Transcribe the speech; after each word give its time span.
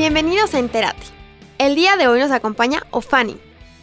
Bienvenidos 0.00 0.54
a 0.54 0.58
Entérate. 0.58 1.02
El 1.58 1.74
día 1.74 1.98
de 1.98 2.08
hoy 2.08 2.20
nos 2.20 2.30
acompaña 2.30 2.86
Ofani, 2.90 3.36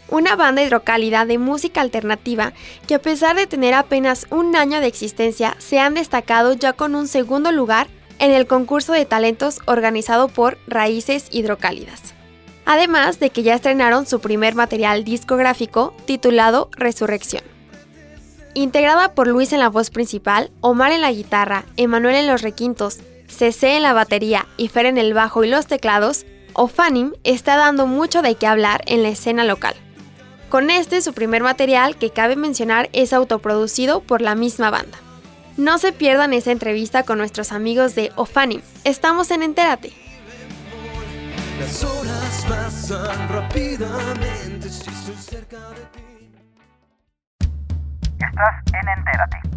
una 0.09 0.35
banda 0.35 0.63
hidrocálida 0.63 1.27
de 1.27 1.37
música 1.37 1.79
alternativa 1.79 2.53
que 2.87 2.95
a 2.95 2.99
pesar 2.99 3.35
de 3.35 3.45
tener 3.45 3.75
apenas 3.75 4.25
un 4.31 4.55
año 4.55 4.81
de 4.81 4.87
existencia 4.87 5.55
se 5.59 5.77
han 5.77 5.93
destacado 5.93 6.53
ya 6.53 6.73
con 6.73 6.95
un 6.95 7.07
segundo 7.07 7.51
lugar 7.51 7.85
en 8.17 8.31
el 8.31 8.47
concurso 8.47 8.93
de 8.93 9.05
talentos 9.05 9.59
organizado 9.67 10.27
por 10.27 10.57
Raíces 10.65 11.27
Hidrocálidas. 11.29 12.15
Además 12.65 13.19
de 13.19 13.29
que 13.29 13.43
ya 13.43 13.53
estrenaron 13.53 14.07
su 14.07 14.19
primer 14.19 14.55
material 14.55 15.03
discográfico 15.03 15.93
titulado 16.07 16.71
Resurrección. 16.71 17.43
Integrada 18.55 19.13
por 19.13 19.27
Luis 19.27 19.53
en 19.53 19.59
la 19.59 19.69
voz 19.69 19.91
principal, 19.91 20.49
Omar 20.61 20.93
en 20.93 21.01
la 21.01 21.11
guitarra, 21.11 21.65
Emanuel 21.77 22.15
en 22.15 22.25
los 22.25 22.41
requintos, 22.41 23.01
CC 23.27 23.75
en 23.75 23.83
la 23.83 23.93
batería 23.93 24.47
y 24.57 24.69
Fer 24.69 24.85
en 24.85 24.97
el 24.97 25.13
bajo 25.13 25.43
y 25.43 25.47
los 25.47 25.67
teclados, 25.67 26.25
Ofanim 26.53 27.13
está 27.23 27.55
dando 27.55 27.85
mucho 27.85 28.21
de 28.21 28.35
qué 28.35 28.47
hablar 28.47 28.81
en 28.87 29.03
la 29.03 29.09
escena 29.09 29.43
local. 29.43 29.75
Con 30.49 30.69
este, 30.69 31.01
su 31.01 31.13
primer 31.13 31.43
material, 31.43 31.97
que 31.97 32.09
cabe 32.09 32.35
mencionar, 32.35 32.89
es 32.93 33.13
autoproducido 33.13 33.99
por 33.99 34.21
la 34.21 34.33
misma 34.33 34.69
banda. 34.69 34.97
No 35.57 35.77
se 35.77 35.91
pierdan 35.91 36.33
esa 36.33 36.51
entrevista 36.51 37.03
con 37.03 37.17
nuestros 37.17 37.51
amigos 37.51 37.95
de 37.95 38.11
Ofanim. 38.15 38.61
Estamos 38.83 39.29
en 39.31 39.43
Entérate. 39.43 39.91
Las 41.59 41.83
horas 41.83 42.45
pasan 42.47 43.29
rápidamente 43.29 44.69
si 44.69 44.89
estoy 44.89 45.15
cerca 45.15 45.57
de 45.71 45.81
ti. 45.91 46.31
Estás 48.19 48.73
en 48.81 48.89
Entérate. 48.99 49.56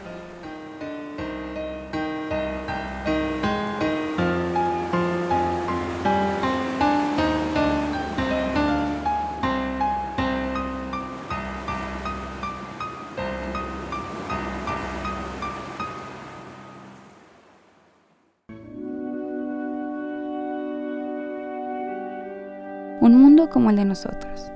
Como 23.51 23.69
el 23.69 23.75
de 23.75 23.85
nosotros. 23.85 24.51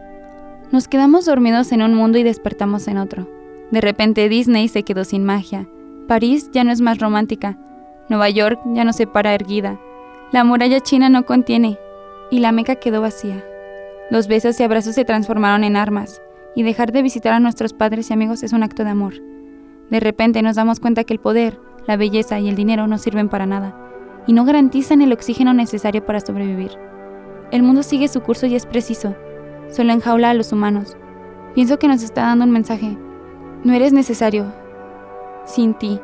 Nos 0.71 0.87
quedamos 0.87 1.25
dormidos 1.25 1.71
en 1.71 1.83
un 1.83 1.93
mundo 1.93 2.17
y 2.17 2.23
despertamos 2.23 2.87
en 2.87 2.97
otro. 2.97 3.29
De 3.71 3.81
repente 3.81 4.29
Disney 4.29 4.67
se 4.67 4.83
quedó 4.83 5.03
sin 5.03 5.23
magia. 5.23 5.67
París 6.07 6.49
ya 6.51 6.63
no 6.63 6.71
es 6.71 6.81
más 6.81 6.99
romántica. 6.99 7.57
Nueva 8.09 8.29
York 8.29 8.59
ya 8.73 8.83
no 8.83 8.93
se 8.93 9.07
para 9.07 9.33
erguida. 9.33 9.79
La 10.31 10.43
muralla 10.43 10.79
china 10.79 11.09
no 11.09 11.25
contiene. 11.25 11.77
Y 12.31 12.39
la 12.39 12.51
Meca 12.51 12.75
quedó 12.75 13.01
vacía. 13.01 13.43
Los 14.09 14.27
besos 14.27 14.59
y 14.59 14.63
abrazos 14.63 14.95
se 14.95 15.05
transformaron 15.05 15.63
en 15.63 15.75
armas. 15.75 16.21
Y 16.55 16.63
dejar 16.63 16.91
de 16.91 17.01
visitar 17.01 17.33
a 17.33 17.39
nuestros 17.39 17.73
padres 17.73 18.09
y 18.09 18.13
amigos 18.13 18.43
es 18.43 18.53
un 18.53 18.63
acto 18.63 18.83
de 18.83 18.89
amor. 18.89 19.13
De 19.89 19.99
repente 19.99 20.41
nos 20.41 20.55
damos 20.55 20.79
cuenta 20.79 21.03
que 21.03 21.13
el 21.13 21.19
poder, 21.19 21.59
la 21.87 21.97
belleza 21.97 22.39
y 22.39 22.49
el 22.49 22.55
dinero 22.55 22.87
no 22.87 22.97
sirven 22.97 23.29
para 23.29 23.45
nada. 23.45 23.75
Y 24.25 24.33
no 24.33 24.45
garantizan 24.45 25.01
el 25.01 25.13
oxígeno 25.13 25.53
necesario 25.53 26.05
para 26.05 26.19
sobrevivir. 26.19 26.71
El 27.51 27.63
mundo 27.63 27.83
sigue 27.83 28.07
su 28.07 28.21
curso 28.21 28.45
y 28.45 28.55
es 28.55 28.65
preciso. 28.65 29.15
Solo 29.69 29.93
enjaula 29.93 30.29
a 30.29 30.33
los 30.33 30.51
humanos. 30.51 30.97
Pienso 31.53 31.79
que 31.79 31.87
nos 31.87 32.03
está 32.03 32.21
dando 32.21 32.45
un 32.45 32.51
mensaje. 32.51 32.97
No 33.63 33.73
eres 33.73 33.93
necesario. 33.93 34.53
Sin 35.45 35.73
ti, 35.73 35.99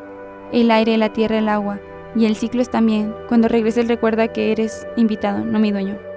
el 0.52 0.72
aire, 0.72 0.98
la 0.98 1.14
tierra, 1.14 1.40
el 1.40 1.50
agua 1.50 1.80
y 2.16 2.26
el 2.26 2.36
ciclo 2.36 2.62
es 2.62 2.70
también. 2.70 3.14
Cuando 3.28 3.48
regreses 3.48 3.88
recuerda 3.88 4.28
que 4.30 4.52
eres 4.52 4.88
invitado, 4.98 5.44
no 5.44 5.60
mi 5.60 5.72
dueño. 5.72 6.11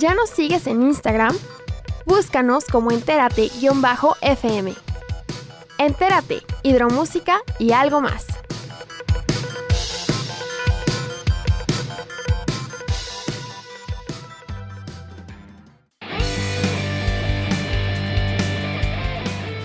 ¿Ya 0.00 0.14
nos 0.14 0.30
sigues 0.30 0.66
en 0.66 0.80
Instagram? 0.80 1.36
Búscanos 2.06 2.64
como 2.64 2.90
entérate-fm. 2.90 4.74
Entérate, 5.76 6.40
hidromúsica 6.62 7.42
y 7.58 7.72
algo 7.72 8.00
más. 8.00 8.24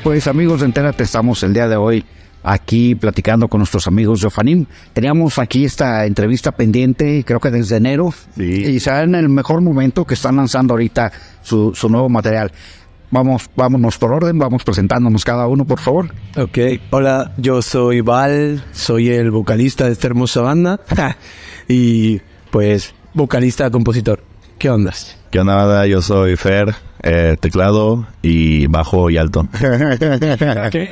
Pues 0.04 0.28
amigos 0.28 0.64
Entérate, 0.64 1.04
estamos 1.04 1.42
el 1.44 1.54
día 1.54 1.70
de 1.70 1.78
hoy 1.78 2.06
aquí 2.46 2.96
platicando 2.96 3.48
con 3.48 3.60
nuestros 3.60 3.88
amigos 3.88 4.22
de 4.22 4.28
Ofanim. 4.28 4.66
Teníamos 4.94 5.40
aquí 5.40 5.66
esta 5.66 6.06
entrevista 6.06 6.52
pendiente, 6.52 7.24
creo 7.26 7.40
que 7.40 7.52
desde 7.52 7.78
enero, 7.78 8.14
y 8.38 8.80
será 8.80 9.04
en 9.04 9.16
el 9.16 9.30
mejor 9.30 9.62
momento 9.62 10.06
que 10.06 10.14
están 10.14 10.36
lanzando 10.38 10.74
ahorita 10.74 11.12
su, 11.42 11.74
su 11.74 11.90
nuevo 11.90 12.08
material. 12.10 12.52
Vamos, 13.12 13.50
vámonos 13.56 13.98
por 13.98 14.12
orden, 14.12 14.38
vamos 14.38 14.64
presentándonos 14.64 15.24
cada 15.24 15.48
uno, 15.48 15.66
por 15.66 15.80
favor. 15.80 16.12
Ok, 16.38 16.58
hola, 16.90 17.34
yo 17.38 17.62
soy 17.62 18.02
Val, 18.02 18.64
soy 18.72 19.10
el 19.10 19.32
vocalista 19.32 19.86
de 19.86 19.94
esta 19.94 20.08
hermosa 20.08 20.42
banda 20.42 20.80
y 21.68 22.20
pues 22.52 22.94
vocalista, 23.14 23.70
compositor. 23.70 24.24
¿Qué 24.58 24.70
ondas? 24.70 25.18
¿Qué 25.32 25.40
onda, 25.40 25.56
banda? 25.56 25.86
Yo 25.86 26.02
soy 26.02 26.36
Fer, 26.36 26.76
eh, 27.04 27.36
teclado 27.40 28.08
y 28.22 28.68
bajo 28.68 29.10
y 29.10 29.18
alto. 29.18 29.48
¿Qué 30.72 30.90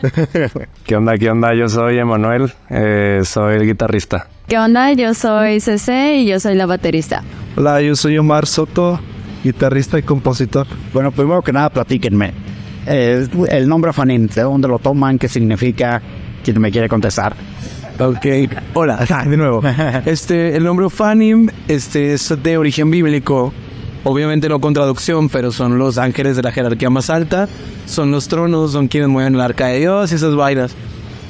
onda? 0.96 1.18
¿Qué 1.18 1.30
onda? 1.30 1.54
Yo 1.54 1.68
soy 1.68 1.98
Emanuel, 1.98 2.52
eh, 2.68 3.20
soy 3.24 3.56
el 3.56 3.66
guitarrista. 3.66 4.26
¿Qué 4.48 4.58
onda? 4.58 4.92
Yo 4.92 5.14
soy 5.14 5.60
CC 5.60 6.18
y 6.18 6.26
yo 6.26 6.40
soy 6.40 6.54
la 6.54 6.66
baterista. 6.66 7.22
Hola, 7.56 7.80
yo 7.80 7.94
soy 7.94 8.18
Omar 8.18 8.46
Soto, 8.46 9.00
guitarrista 9.44 9.98
y 9.98 10.02
compositor. 10.02 10.66
Bueno, 10.92 11.12
primero 11.12 11.42
que 11.42 11.52
nada, 11.52 11.70
platíquenme. 11.70 12.32
Eh, 12.86 13.26
el 13.50 13.68
nombre 13.68 13.90
Ofanim, 13.90 14.26
¿de 14.26 14.42
dónde 14.42 14.68
lo 14.68 14.78
toman? 14.78 15.18
¿Qué 15.18 15.28
significa? 15.28 16.00
¿Quién 16.42 16.60
me 16.60 16.70
quiere 16.70 16.88
contestar? 16.88 17.34
Ok, 17.98 18.26
hola, 18.72 18.96
de 19.26 19.36
nuevo. 19.36 19.62
Este, 20.06 20.56
el 20.56 20.64
nombre 20.64 20.88
Fanim 20.88 21.48
este, 21.68 22.14
es 22.14 22.34
de 22.42 22.56
origen 22.56 22.90
bíblico. 22.90 23.52
Obviamente 24.02 24.48
no 24.48 24.60
con 24.60 24.72
traducción, 24.72 25.28
pero 25.28 25.52
son 25.52 25.78
los 25.78 25.98
ángeles 25.98 26.36
de 26.36 26.42
la 26.42 26.52
jerarquía 26.52 26.88
más 26.88 27.10
alta. 27.10 27.48
Son 27.86 28.10
los 28.10 28.28
tronos, 28.28 28.72
son 28.72 28.88
quienes 28.88 29.08
mueven 29.10 29.34
el 29.34 29.40
arca 29.40 29.66
de 29.66 29.80
Dios 29.80 30.10
y 30.12 30.14
esas 30.14 30.34
vainas. 30.34 30.74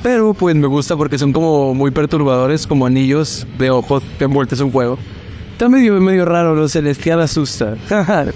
Pero 0.03 0.35
pues 0.35 0.55
me 0.55 0.67
gusta 0.67 0.97
porque 0.97 1.19
son 1.19 1.33
como 1.33 1.75
muy 1.75 1.91
perturbadores, 1.91 2.67
como 2.67 2.87
anillos 2.87 3.47
de 3.59 3.71
ojos 3.71 4.03
envueltos 4.19 4.61
en 4.61 4.71
fuego. 4.71 4.99
Está 5.53 5.69
medio, 5.69 6.01
medio 6.01 6.25
raro, 6.25 6.55
lo 6.55 6.69
celestial 6.69 7.21
asusta. 7.21 7.75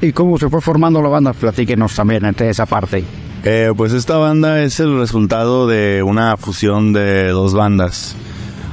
¿Y 0.00 0.12
cómo 0.12 0.38
se 0.38 0.48
fue 0.48 0.60
formando 0.60 1.02
la 1.02 1.08
banda? 1.08 1.32
Platíquenos 1.32 1.94
también 1.94 2.24
entre 2.24 2.48
esa 2.48 2.66
parte. 2.66 3.04
Eh, 3.44 3.72
pues 3.76 3.92
esta 3.92 4.16
banda 4.16 4.62
es 4.62 4.80
el 4.80 4.98
resultado 4.98 5.66
de 5.66 6.02
una 6.02 6.36
fusión 6.36 6.92
de 6.92 7.28
dos 7.28 7.52
bandas. 7.54 8.16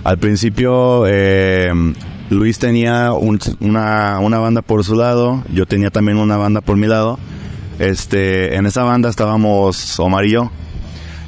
Al 0.03 0.17
principio, 0.17 1.05
eh, 1.07 1.71
Luis 2.29 2.59
tenía 2.59 3.11
un- 3.13 3.39
una, 3.59 4.19
una 4.19 4.37
banda 4.39 4.61
por 4.61 4.83
su 4.83 4.95
lado, 4.95 5.43
yo 5.51 5.65
tenía 5.65 5.89
también 5.89 6.17
una 6.17 6.37
banda 6.37 6.61
por 6.61 6.77
mi 6.77 6.87
lado. 6.87 7.17
Este, 7.79 8.55
en 8.55 8.65
esa 8.65 8.83
banda 8.83 9.09
estábamos 9.09 9.99
Omar 9.99 10.25
y 10.25 10.31
yo. 10.31 10.51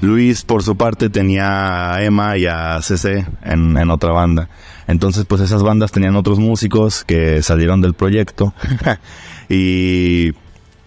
Luis, 0.02 0.44
por 0.44 0.64
su 0.64 0.76
parte, 0.78 1.10
tenía 1.10 1.94
a 1.94 2.04
Emma 2.04 2.38
y 2.38 2.46
a 2.48 2.82
CC 2.82 3.26
en, 3.44 3.78
en 3.78 3.90
otra 3.92 4.12
banda. 4.12 4.50
Entonces, 4.88 5.26
pues 5.26 5.42
esas 5.42 5.62
bandas 5.64 5.92
tenían 5.92 6.16
otros 6.16 6.40
músicos 6.40 7.04
que 7.04 7.42
salieron 7.44 7.82
del 7.82 7.94
proyecto. 7.94 8.54
y 9.50 10.32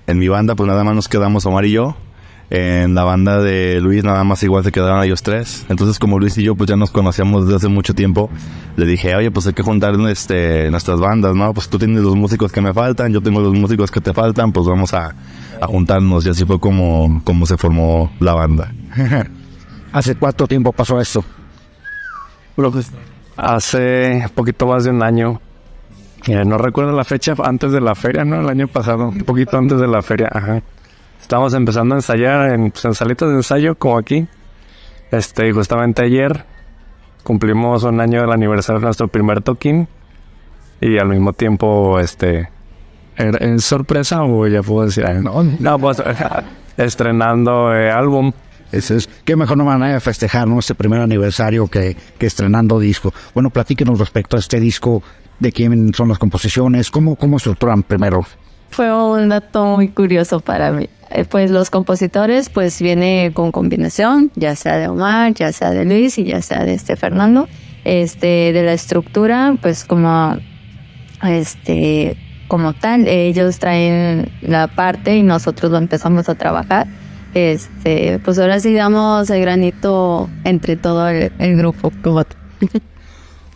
en 0.07 0.19
mi 0.19 0.29
banda, 0.29 0.55
pues 0.55 0.67
nada 0.69 0.85
más 0.85 0.95
nos 0.95 1.09
quedamos 1.09 1.47
Omar 1.47 1.65
y 1.65 1.73
yo. 1.73 1.97
En 2.51 2.95
la 2.95 3.05
banda 3.05 3.41
de 3.41 3.81
Luis 3.81 4.05
nada 4.05 4.23
más 4.23 4.43
igual 4.43 4.63
se 4.63 4.71
quedaron 4.71 5.03
ellos 5.03 5.23
tres. 5.23 5.65
Entonces 5.69 5.99
como 5.99 6.19
Luis 6.19 6.37
y 6.39 6.43
yo 6.43 6.55
pues 6.55 6.69
ya 6.69 6.77
nos 6.77 6.91
conocíamos 6.91 7.47
desde 7.47 7.57
hace 7.57 7.69
mucho 7.69 7.95
tiempo, 7.95 8.31
le 8.77 8.87
dije, 8.87 9.15
oye 9.15 9.31
pues 9.31 9.47
hay 9.47 9.55
que 9.55 9.63
juntar 9.63 9.95
este, 10.09 10.71
nuestras 10.71 11.01
bandas, 11.01 11.35
¿no? 11.35 11.53
Pues 11.55 11.69
tú 11.69 11.79
tienes 11.79 12.03
los 12.03 12.15
músicos 12.17 12.53
que 12.53 12.61
me 12.61 12.73
faltan, 12.73 13.13
yo 13.13 13.21
tengo 13.21 13.41
los 13.41 13.55
músicos 13.55 13.91
que 13.91 14.01
te 14.01 14.13
faltan, 14.13 14.53
pues 14.53 14.67
vamos 14.67 14.93
a, 14.95 15.15
a 15.61 15.67
juntarnos. 15.67 16.27
Y 16.27 16.31
así 16.31 16.45
fue 16.45 16.61
como, 16.61 17.23
como 17.25 17.47
se 17.47 17.57
formó 17.57 18.11
la 18.21 18.35
banda. 18.35 18.73
¿Hace 19.93 20.17
cuánto 20.17 20.47
tiempo 20.47 20.73
pasó 20.73 21.01
esto? 21.01 21.25
Hace 23.37 24.27
poquito 24.35 24.67
más 24.67 24.85
de 24.85 24.91
un 24.91 25.03
año. 25.03 25.41
Eh, 26.27 26.45
no 26.45 26.57
recuerdo 26.57 26.93
la 26.93 27.05
fecha 27.05 27.35
antes 27.43 27.73
de 27.73 27.81
la 27.81 27.95
feria, 27.95 28.25
¿no? 28.25 28.41
El 28.41 28.49
año 28.49 28.67
pasado, 28.69 29.09
un 29.09 29.21
poquito 29.21 29.59
antes 29.59 29.79
de 29.79 29.87
la 29.87 30.03
feria, 30.03 30.29
ajá. 30.33 30.63
Estábamos 31.25 31.55
empezando 31.55 31.95
a 31.95 31.99
ensayar 31.99 32.53
en, 32.53 32.71
pues, 32.71 32.85
en 32.85 32.95
salitas 32.95 33.31
de 33.31 33.37
ensayo, 33.37 33.77
como 33.77 33.97
aquí. 33.97 34.27
Este, 35.11 35.49
y 35.49 35.53
justamente 35.53 36.05
ayer 36.05 36.45
cumplimos 37.23 37.83
un 37.85 37.99
año 37.99 38.21
del 38.21 38.31
aniversario 38.31 38.79
de 38.81 38.85
nuestro 38.85 39.09
primer 39.09 39.41
toquín. 39.41 39.89
Y 40.83 40.99
al 40.99 41.09
mismo 41.09 41.33
tiempo, 41.33 41.99
este... 41.99 42.51
¿era- 43.17 43.39
¿Es 43.39 43.65
sorpresa 43.65 44.23
o 44.23 44.47
ya 44.47 44.63
puedo 44.63 44.85
decir? 44.85 45.09
No, 45.23 45.43
no 45.43 45.79
pues 45.79 46.03
estrenando 46.77 47.75
eh, 47.75 47.91
álbum. 47.91 48.31
Es, 48.71 49.09
qué 49.25 49.35
mejor 49.35 49.57
manera 49.57 49.95
de 49.95 50.01
festejar 50.01 50.47
¿no? 50.47 50.59
este 50.59 50.75
primer 50.75 51.01
aniversario 51.01 51.69
que, 51.69 51.97
que 52.19 52.27
estrenando 52.27 52.79
disco. 52.79 53.15
Bueno, 53.33 53.49
platíquenos 53.49 53.99
respecto 53.99 54.37
a 54.37 54.41
este 54.41 54.61
disco, 54.61 55.03
de 55.41 55.53
quién 55.53 55.95
son 55.95 56.11
las 56.11 56.19
composiciones, 56.19 56.91
cómo, 56.91 57.17
cómo 57.17 57.39
estructuran 57.39 57.83
primero. 57.83 58.27
Fue 58.69 58.93
un 58.93 59.29
dato 59.31 59.65
muy 59.65 59.89
curioso 59.89 60.41
para 60.41 60.71
mí. 60.73 60.89
Eh, 61.11 61.25
Pues 61.25 61.51
los 61.51 61.71
compositores, 61.71 62.49
pues 62.49 62.81
viene 62.81 63.33
con 63.35 63.53
combinación, 63.53 64.31
ya 64.35 64.57
sea 64.57 64.77
de 64.77 64.89
Omar, 64.89 65.35
ya 65.35 65.53
sea 65.53 65.71
de 65.71 65.85
Luis 65.85 66.19
y 66.19 66.25
ya 66.25 66.43
sea 66.43 66.65
de 66.65 66.75
este 66.75 66.97
Fernando. 66.97 67.49
Este, 67.85 68.53
de 68.53 68.63
la 68.63 68.73
estructura, 68.73 69.57
pues 69.61 69.85
como, 69.85 70.39
este, 71.23 72.17
como 72.49 72.73
tal, 72.73 73.07
ellos 73.07 73.59
traen 73.59 74.31
la 74.41 74.69
parte 74.69 75.17
y 75.17 75.23
nosotros 75.23 75.71
lo 75.71 75.79
empezamos 75.79 76.29
a 76.29 76.35
trabajar. 76.35 76.87
Este, 77.35 78.21
pues 78.25 78.39
ahora 78.39 78.61
sí 78.61 78.73
damos 78.75 79.29
el 79.29 79.41
granito 79.41 80.31
entre 80.45 80.77
todo 80.77 81.09
el, 81.09 81.57
grupo. 81.57 81.93
Como 82.03 82.23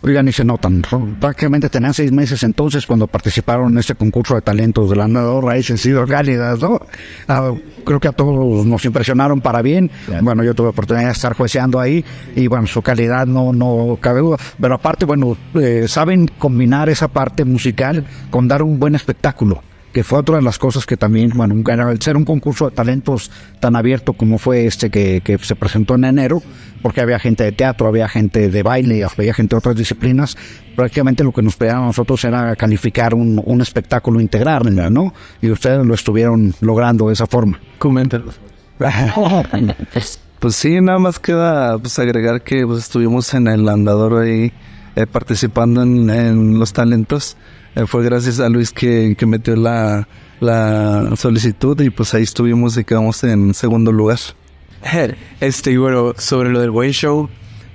Oigan, 0.01 0.27
y 0.29 0.31
se 0.31 0.45
notan, 0.45 0.81
prácticamente 1.19 1.69
tenían 1.69 1.93
seis 1.93 2.11
meses 2.11 2.43
entonces 2.43 2.87
cuando 2.87 3.05
participaron 3.07 3.73
en 3.73 3.79
este 3.79 3.95
concurso 3.95 4.35
de 4.35 4.41
talentos 4.41 4.89
de 4.89 4.95
la 4.95 5.07
nueva 5.07 5.41
raíces 5.41 5.81
sido 5.81 6.05
cálidas, 6.07 6.61
¿no? 6.61 6.79
Ah, 7.27 7.51
creo 7.85 7.99
que 7.99 8.07
a 8.07 8.13
todos 8.13 8.65
nos 8.65 8.85
impresionaron 8.85 9.41
para 9.41 9.61
bien. 9.61 9.91
Bueno, 10.21 10.43
yo 10.43 10.53
tuve 10.53 10.69
oportunidad 10.69 11.07
de 11.07 11.11
estar 11.11 11.33
jueceando 11.33 11.79
ahí 11.79 12.03
y 12.35 12.47
bueno, 12.47 12.65
su 12.67 12.81
calidad 12.81 13.27
no, 13.27 13.51
no 13.51 13.97
cabe 13.99 14.21
duda. 14.21 14.37
Pero 14.59 14.75
aparte, 14.75 15.05
bueno, 15.05 15.35
eh, 15.55 15.85
saben 15.87 16.27
combinar 16.37 16.89
esa 16.89 17.07
parte 17.09 17.43
musical 17.43 18.05
con 18.29 18.47
dar 18.47 18.63
un 18.63 18.79
buen 18.79 18.95
espectáculo. 18.95 19.61
Que 19.93 20.03
fue 20.03 20.19
otra 20.19 20.35
de 20.35 20.43
las 20.43 20.59
cosas 20.59 20.85
que 20.85 20.97
también, 20.97 21.31
bueno, 21.35 21.55
al 21.65 22.01
ser 22.01 22.15
un 22.15 22.25
concurso 22.25 22.69
de 22.69 22.75
talentos 22.75 23.31
tan 23.59 23.75
abierto 23.75 24.13
como 24.13 24.37
fue 24.37 24.67
este 24.67 24.89
que, 24.89 25.21
que 25.21 25.37
se 25.39 25.55
presentó 25.55 25.95
en 25.95 26.03
enero, 26.03 26.43
porque 26.81 27.01
había 27.01 27.17
gente 27.17 27.43
de 27.43 27.51
teatro, 27.51 27.87
había 27.87 28.07
gente 28.07 28.49
de 28.49 28.63
baile, 28.63 29.03
había 29.03 29.33
gente 29.33 29.55
de 29.55 29.57
otras 29.57 29.75
disciplinas, 29.75 30.37
prácticamente 30.75 31.23
lo 31.23 31.31
que 31.31 31.41
nos 31.41 31.55
pedían 31.55 31.77
a 31.77 31.85
nosotros 31.87 32.23
era 32.23 32.55
calificar 32.55 33.15
un, 33.15 33.41
un 33.43 33.61
espectáculo 33.61 34.21
integral, 34.21 34.93
¿no? 34.93 35.13
Y 35.41 35.49
ustedes 35.49 35.85
lo 35.85 35.93
estuvieron 35.93 36.53
logrando 36.61 37.07
de 37.07 37.13
esa 37.13 37.25
forma. 37.25 37.59
Coméntanos. 37.79 38.39
Pues 40.39 40.55
sí, 40.55 40.79
nada 40.79 40.99
más 40.99 41.19
queda 41.19 41.77
pues, 41.77 41.99
agregar 41.99 42.41
que 42.41 42.65
pues, 42.65 42.79
estuvimos 42.79 43.33
en 43.33 43.47
el 43.47 43.67
andador 43.67 44.23
ahí 44.23 44.53
eh, 44.95 45.05
participando 45.05 45.83
en, 45.83 46.09
en 46.09 46.59
los 46.59 46.71
talentos. 46.71 47.35
Eh, 47.79 47.87
fue 47.87 48.03
gracias 48.03 48.39
a 48.39 48.49
Luis 48.49 48.71
que, 48.71 49.15
que 49.17 49.25
metió 49.25 49.55
la, 49.55 50.07
la 50.39 51.15
solicitud 51.15 51.79
y 51.79 51.89
pues 51.89 52.13
ahí 52.13 52.23
estuvimos 52.23 52.77
y 52.77 52.83
quedamos 52.83 53.23
en 53.23 53.53
segundo 53.53 53.91
lugar. 53.91 54.19
Este, 55.39 55.71
y 55.71 55.77
bueno, 55.77 56.13
sobre 56.17 56.49
lo 56.49 56.59
del 56.59 56.71
Way 56.71 56.91
Show, 56.91 57.29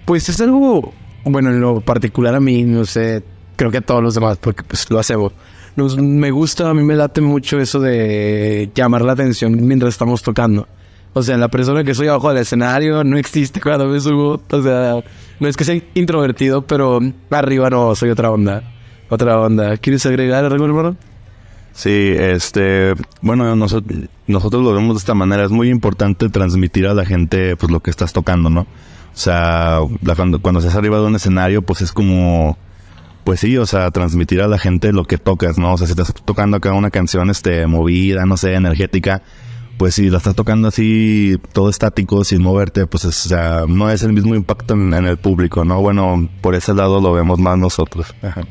pues 0.04 0.28
es 0.28 0.40
algo, 0.40 0.92
bueno, 1.24 1.50
en 1.50 1.60
lo 1.60 1.80
particular 1.80 2.34
a 2.34 2.40
mí, 2.40 2.64
no 2.64 2.84
sé, 2.84 3.22
creo 3.56 3.70
que 3.70 3.78
a 3.78 3.80
todos 3.80 4.02
los 4.02 4.14
demás, 4.14 4.38
porque 4.38 4.62
pues 4.62 4.90
lo 4.90 4.98
hacemos. 4.98 5.32
Nos, 5.76 5.96
me 5.96 6.30
gusta, 6.30 6.68
a 6.68 6.74
mí 6.74 6.82
me 6.82 6.96
late 6.96 7.20
mucho 7.20 7.58
eso 7.58 7.80
de 7.80 8.70
llamar 8.74 9.02
la 9.02 9.12
atención 9.12 9.66
mientras 9.66 9.94
estamos 9.94 10.22
tocando. 10.22 10.68
O 11.14 11.22
sea, 11.22 11.36
la 11.36 11.48
persona 11.48 11.84
que 11.84 11.94
soy 11.94 12.08
abajo 12.08 12.28
del 12.28 12.38
escenario 12.38 13.04
no 13.04 13.16
existe 13.16 13.60
cuando 13.60 13.86
me 13.86 14.00
subo. 14.00 14.40
O 14.50 14.62
sea, 14.62 14.96
no 15.40 15.48
es 15.48 15.56
que 15.56 15.64
sea 15.64 15.80
introvertido, 15.94 16.62
pero 16.62 17.00
arriba 17.30 17.70
no, 17.70 17.94
soy 17.94 18.10
otra 18.10 18.30
onda. 18.30 18.73
Otra 19.08 19.38
onda. 19.40 19.76
¿Quieres 19.76 20.04
agregar 20.06 20.44
algo, 20.44 20.64
hermano? 20.64 20.96
Sí, 21.72 22.12
este, 22.16 22.94
bueno, 23.20 23.56
nosotros, 23.56 23.98
nosotros 24.26 24.62
lo 24.62 24.72
vemos 24.72 24.94
de 24.94 24.98
esta 24.98 25.14
manera. 25.14 25.44
Es 25.44 25.50
muy 25.50 25.68
importante 25.70 26.28
transmitir 26.28 26.86
a 26.86 26.94
la 26.94 27.04
gente, 27.04 27.56
pues, 27.56 27.70
lo 27.70 27.80
que 27.80 27.90
estás 27.90 28.12
tocando, 28.12 28.48
¿no? 28.48 28.60
O 28.62 28.66
sea, 29.16 29.80
la- 30.02 30.14
cuando, 30.14 30.40
cuando 30.40 30.60
estás 30.60 30.76
arriba 30.76 30.98
de 30.98 31.06
un 31.06 31.16
escenario, 31.16 31.62
pues 31.62 31.82
es 31.82 31.92
como, 31.92 32.56
pues 33.24 33.40
sí, 33.40 33.56
o 33.58 33.66
sea, 33.66 33.90
transmitir 33.90 34.40
a 34.40 34.48
la 34.48 34.58
gente 34.58 34.92
lo 34.92 35.04
que 35.04 35.18
tocas, 35.18 35.58
¿no? 35.58 35.74
O 35.74 35.78
sea, 35.78 35.86
si 35.86 35.92
estás 35.92 36.12
tocando 36.24 36.56
acá 36.56 36.72
una 36.72 36.90
canción, 36.90 37.28
este, 37.30 37.66
movida, 37.66 38.24
no 38.26 38.36
sé, 38.36 38.54
energética, 38.54 39.22
pues 39.78 39.96
si 39.96 40.10
la 40.10 40.18
estás 40.18 40.36
tocando 40.36 40.68
así, 40.68 41.36
todo 41.52 41.68
estático, 41.70 42.22
sin 42.24 42.40
moverte, 42.42 42.86
pues, 42.86 43.04
es, 43.04 43.26
o 43.26 43.28
sea, 43.28 43.64
no 43.68 43.90
es 43.90 44.02
el 44.04 44.12
mismo 44.12 44.34
impacto 44.36 44.74
en, 44.74 44.94
en 44.94 45.06
el 45.06 45.16
público, 45.16 45.64
¿no? 45.64 45.80
Bueno, 45.80 46.28
por 46.40 46.54
ese 46.54 46.72
lado 46.74 47.00
lo 47.00 47.12
vemos 47.12 47.38
más 47.40 47.58
nosotros. 47.58 48.14
Ajá. 48.22 48.42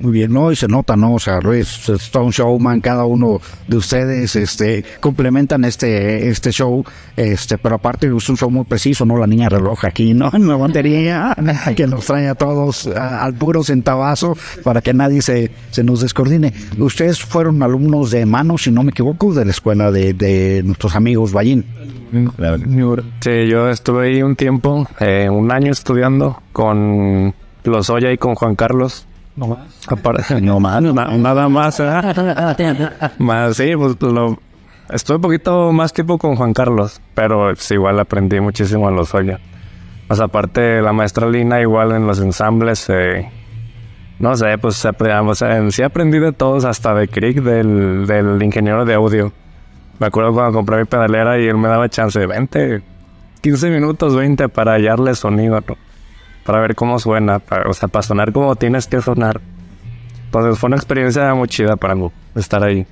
Muy 0.00 0.12
bien, 0.12 0.32
¿no? 0.32 0.52
Y 0.52 0.56
se 0.56 0.68
nota, 0.68 0.94
¿no? 0.96 1.14
O 1.14 1.18
sea, 1.18 1.40
Luis 1.40 1.88
es 1.88 2.10
todo 2.10 2.22
un 2.24 2.30
showman, 2.30 2.80
cada 2.80 3.04
uno 3.04 3.40
de 3.66 3.76
ustedes, 3.76 4.36
este, 4.36 4.84
complementan 5.00 5.64
este, 5.64 6.28
este 6.28 6.52
show, 6.52 6.84
este, 7.16 7.58
pero 7.58 7.74
aparte 7.76 8.06
es 8.14 8.28
un 8.28 8.36
show 8.36 8.48
muy 8.48 8.64
preciso, 8.64 9.04
¿no? 9.04 9.16
La 9.18 9.26
niña 9.26 9.48
reloj 9.48 9.84
aquí, 9.84 10.14
¿no? 10.14 10.30
En 10.32 10.46
la 10.46 10.54
batería, 10.56 11.34
que 11.76 11.86
nos 11.88 12.06
trae 12.06 12.28
a 12.28 12.36
todos 12.36 12.86
a- 12.86 13.24
al 13.24 13.34
puro 13.34 13.64
centavazo 13.64 14.36
para 14.62 14.80
que 14.82 14.94
nadie 14.94 15.20
se, 15.20 15.50
se 15.72 15.82
nos 15.82 16.00
descoordine. 16.00 16.52
Ustedes 16.78 17.20
fueron 17.20 17.60
alumnos 17.64 18.12
de 18.12 18.24
mano, 18.24 18.56
si 18.56 18.70
no 18.70 18.84
me 18.84 18.90
equivoco, 18.90 19.34
de 19.34 19.44
la 19.46 19.50
escuela 19.50 19.90
de, 19.90 20.12
de 20.14 20.62
nuestros 20.64 20.94
amigos 20.94 21.32
Ballín. 21.32 21.64
Sí, 23.20 23.48
yo 23.50 23.68
estuve 23.68 24.06
ahí 24.10 24.22
un 24.22 24.36
tiempo, 24.36 24.86
eh, 25.00 25.28
un 25.28 25.50
año 25.50 25.72
estudiando 25.72 26.40
con 26.52 27.34
los 27.64 27.90
Oya 27.90 28.12
y 28.12 28.16
con 28.18 28.36
Juan 28.36 28.54
Carlos. 28.54 29.06
No 29.38 29.46
más. 29.46 29.88
no 30.42 30.58
más, 30.58 30.82
nada 30.82 31.48
más. 31.48 31.78
¿eh? 31.78 32.90
más, 33.18 33.56
sí, 33.56 33.70
pues 33.76 33.96
lo, 34.02 34.36
estuve 34.90 35.16
un 35.16 35.22
poquito 35.22 35.72
más 35.72 35.92
tiempo 35.92 36.18
con 36.18 36.34
Juan 36.34 36.52
Carlos, 36.52 37.00
pero 37.14 37.50
pues, 37.54 37.70
igual 37.70 38.00
aprendí 38.00 38.40
muchísimo 38.40 38.88
en 38.88 38.96
los 38.96 39.14
Oya. 39.14 39.38
Más 40.08 40.18
aparte, 40.18 40.82
la 40.82 40.92
maestra 40.92 41.28
Lina, 41.28 41.60
igual 41.60 41.92
en 41.92 42.06
los 42.06 42.18
ensambles, 42.18 42.88
eh, 42.88 43.30
no 44.18 44.34
sé, 44.34 44.58
pues 44.58 44.84
o 44.84 45.34
sí 45.70 45.82
aprendí 45.82 46.18
de 46.18 46.32
todos, 46.32 46.64
hasta 46.64 46.94
de 46.94 47.06
Crick, 47.06 47.40
del, 47.40 48.06
del 48.06 48.42
ingeniero 48.42 48.84
de 48.84 48.94
audio. 48.94 49.32
Me 50.00 50.08
acuerdo 50.08 50.32
cuando 50.32 50.52
compré 50.52 50.78
mi 50.78 50.84
pedalera 50.84 51.38
y 51.38 51.46
él 51.46 51.58
me 51.58 51.68
daba 51.68 51.88
chance 51.88 52.18
de 52.18 52.26
20, 52.26 52.82
15 53.40 53.70
minutos, 53.70 54.16
20 54.16 54.48
para 54.48 54.72
hallarle 54.72 55.14
sonido, 55.14 55.60
¿no? 55.60 55.87
Para 56.48 56.60
ver 56.60 56.74
cómo 56.74 56.98
suena, 56.98 57.40
para- 57.40 57.68
o 57.68 57.74
sea, 57.74 57.88
para 57.90 58.02
sonar 58.02 58.32
como 58.32 58.56
tienes 58.56 58.86
que 58.86 59.02
sonar. 59.02 59.38
Entonces 60.24 60.58
fue 60.58 60.68
una 60.68 60.76
experiencia 60.76 61.34
muy 61.34 61.46
chida 61.46 61.76
para 61.76 61.94
mí 61.94 62.10
estar 62.36 62.64
ahí. 62.64 62.86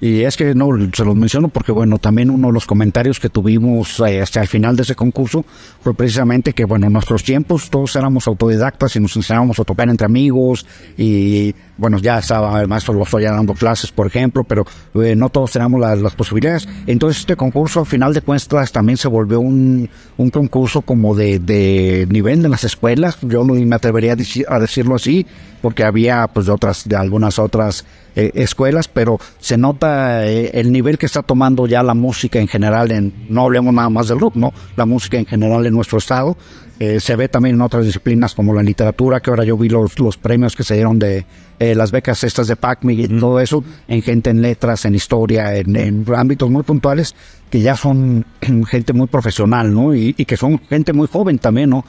Y 0.00 0.22
es 0.22 0.36
que 0.36 0.54
no 0.54 0.68
se 0.92 1.04
los 1.04 1.16
menciono 1.16 1.48
porque, 1.48 1.72
bueno, 1.72 1.98
también 1.98 2.30
uno 2.30 2.48
de 2.48 2.52
los 2.52 2.66
comentarios 2.66 3.18
que 3.18 3.28
tuvimos 3.28 4.00
eh, 4.00 4.20
hasta 4.20 4.40
el 4.40 4.46
final 4.46 4.76
de 4.76 4.82
ese 4.82 4.94
concurso 4.94 5.44
fue 5.80 5.92
precisamente 5.94 6.52
que, 6.52 6.64
bueno, 6.64 6.86
en 6.86 6.92
nuestros 6.92 7.24
tiempos 7.24 7.68
todos 7.68 7.96
éramos 7.96 8.28
autodidactas 8.28 8.94
y 8.94 9.00
nos 9.00 9.16
enseñábamos 9.16 9.58
a 9.58 9.64
tocar 9.64 9.88
entre 9.88 10.06
amigos 10.06 10.66
y, 10.96 11.54
bueno, 11.76 11.98
ya 11.98 12.18
estaba 12.18 12.60
el 12.60 12.68
maestro 12.68 12.94
Lozoya 12.94 13.32
dando 13.32 13.54
clases, 13.54 13.90
por 13.90 14.06
ejemplo, 14.06 14.44
pero 14.44 14.64
eh, 14.94 15.16
no 15.16 15.30
todos 15.30 15.52
teníamos 15.52 15.80
las, 15.80 15.98
las 16.00 16.14
posibilidades. 16.14 16.68
Entonces 16.86 17.20
este 17.20 17.34
concurso, 17.34 17.80
al 17.80 17.86
final 17.86 18.14
de 18.14 18.20
cuentas, 18.20 18.70
también 18.70 18.96
se 18.96 19.08
volvió 19.08 19.40
un, 19.40 19.88
un 20.16 20.30
concurso 20.30 20.82
como 20.82 21.16
de, 21.16 21.40
de 21.40 22.06
nivel 22.08 22.42
de 22.42 22.48
las 22.48 22.62
escuelas. 22.62 23.18
Yo 23.22 23.42
no 23.42 23.54
me 23.54 23.74
atrevería 23.74 24.12
a 24.48 24.58
decirlo 24.60 24.94
así 24.94 25.26
porque 25.60 25.84
había, 25.84 26.26
pues, 26.28 26.46
de 26.46 26.52
otras, 26.52 26.88
de 26.88 26.96
algunas 26.96 27.38
otras 27.38 27.84
eh, 28.16 28.30
escuelas, 28.34 28.88
pero 28.88 29.18
se 29.38 29.56
nota 29.56 30.26
eh, 30.26 30.50
el 30.54 30.72
nivel 30.72 30.98
que 30.98 31.06
está 31.06 31.22
tomando 31.22 31.66
ya 31.66 31.82
la 31.82 31.94
música 31.94 32.38
en 32.38 32.48
general, 32.48 32.90
en, 32.90 33.12
no 33.28 33.42
hablemos 33.44 33.72
nada 33.74 33.90
más 33.90 34.08
del 34.08 34.20
rock, 34.20 34.36
¿no? 34.36 34.52
La 34.76 34.86
música 34.86 35.18
en 35.18 35.26
general 35.26 35.66
en 35.66 35.74
nuestro 35.74 35.98
estado. 35.98 36.36
Eh, 36.80 37.00
se 37.00 37.16
ve 37.16 37.28
también 37.28 37.56
en 37.56 37.62
otras 37.62 37.84
disciplinas 37.84 38.34
como 38.34 38.54
la 38.54 38.62
literatura, 38.62 39.18
que 39.18 39.30
ahora 39.30 39.42
yo 39.42 39.56
vi 39.56 39.68
los, 39.68 39.98
los 39.98 40.16
premios 40.16 40.54
que 40.54 40.62
se 40.62 40.74
dieron 40.74 40.96
de 40.98 41.26
eh, 41.58 41.74
las 41.74 41.90
becas 41.90 42.22
estas 42.22 42.46
de 42.46 42.54
PACMI 42.54 43.02
y 43.02 43.08
todo 43.08 43.40
eso, 43.40 43.64
en 43.88 44.00
gente 44.00 44.30
en 44.30 44.42
letras, 44.42 44.84
en 44.84 44.94
historia, 44.94 45.56
en, 45.56 45.74
en 45.74 46.04
ámbitos 46.14 46.48
muy 46.48 46.62
puntuales, 46.62 47.16
que 47.50 47.60
ya 47.60 47.76
son 47.76 48.24
gente 48.68 48.92
muy 48.92 49.06
profesional, 49.06 49.72
¿no? 49.72 49.94
Y, 49.94 50.14
y 50.16 50.24
que 50.24 50.36
son 50.36 50.58
gente 50.68 50.92
muy 50.92 51.06
joven 51.08 51.38
también, 51.38 51.70
¿no? 51.70 51.84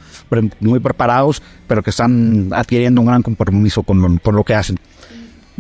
Muy 0.60 0.80
preparados, 0.80 1.42
pero 1.68 1.84
que 1.84 1.90
están 1.90 2.50
adquiriendo 2.54 3.02
un 3.02 3.08
gran 3.08 3.22
compromiso 3.22 3.84
con 3.84 4.02
lo, 4.02 4.20
con 4.20 4.36
lo 4.36 4.44
que 4.44 4.56
hacen. 4.56 4.78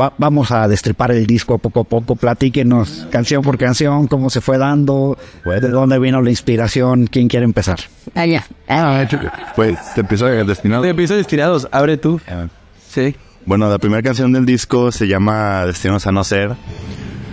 Va- 0.01 0.13
vamos 0.18 0.50
a 0.51 0.65
destripar 0.70 1.12
el 1.12 1.27
disco 1.27 1.58
poco 1.58 1.82
a 1.82 1.84
poco. 1.84 2.15
Platíquenos 2.15 3.08
canción 3.12 3.41
por 3.41 3.58
canción, 3.58 4.08
cómo 4.08 4.29
se 4.29 4.39
fue 4.39 4.58
dando, 4.58 5.18
de 5.60 5.68
dónde 5.68 6.00
vino 6.00 6.22
la 6.22 6.29
inspiración, 6.29 7.08
quién 7.08 7.27
quiere 7.27 7.44
empezar. 7.46 7.79
Allá. 8.15 8.46
Pues 9.58 9.77
te 9.96 10.01
empiezo 10.01 10.25
a 10.27 10.29
destinado. 10.29 10.84
De 10.84 10.89
episodios 10.91 11.27
tirados, 11.27 11.68
abre 11.72 11.98
tú. 11.98 12.22
Sí. 12.88 13.13
Bueno, 13.46 13.70
la 13.70 13.77
primera 13.77 14.01
canción 14.01 14.32
del 14.32 14.46
disco 14.46 14.91
se 14.94 15.08
llama 15.08 15.65
Destinos 15.65 16.08
a 16.08 16.12
no 16.13 16.24
ser. 16.24 16.51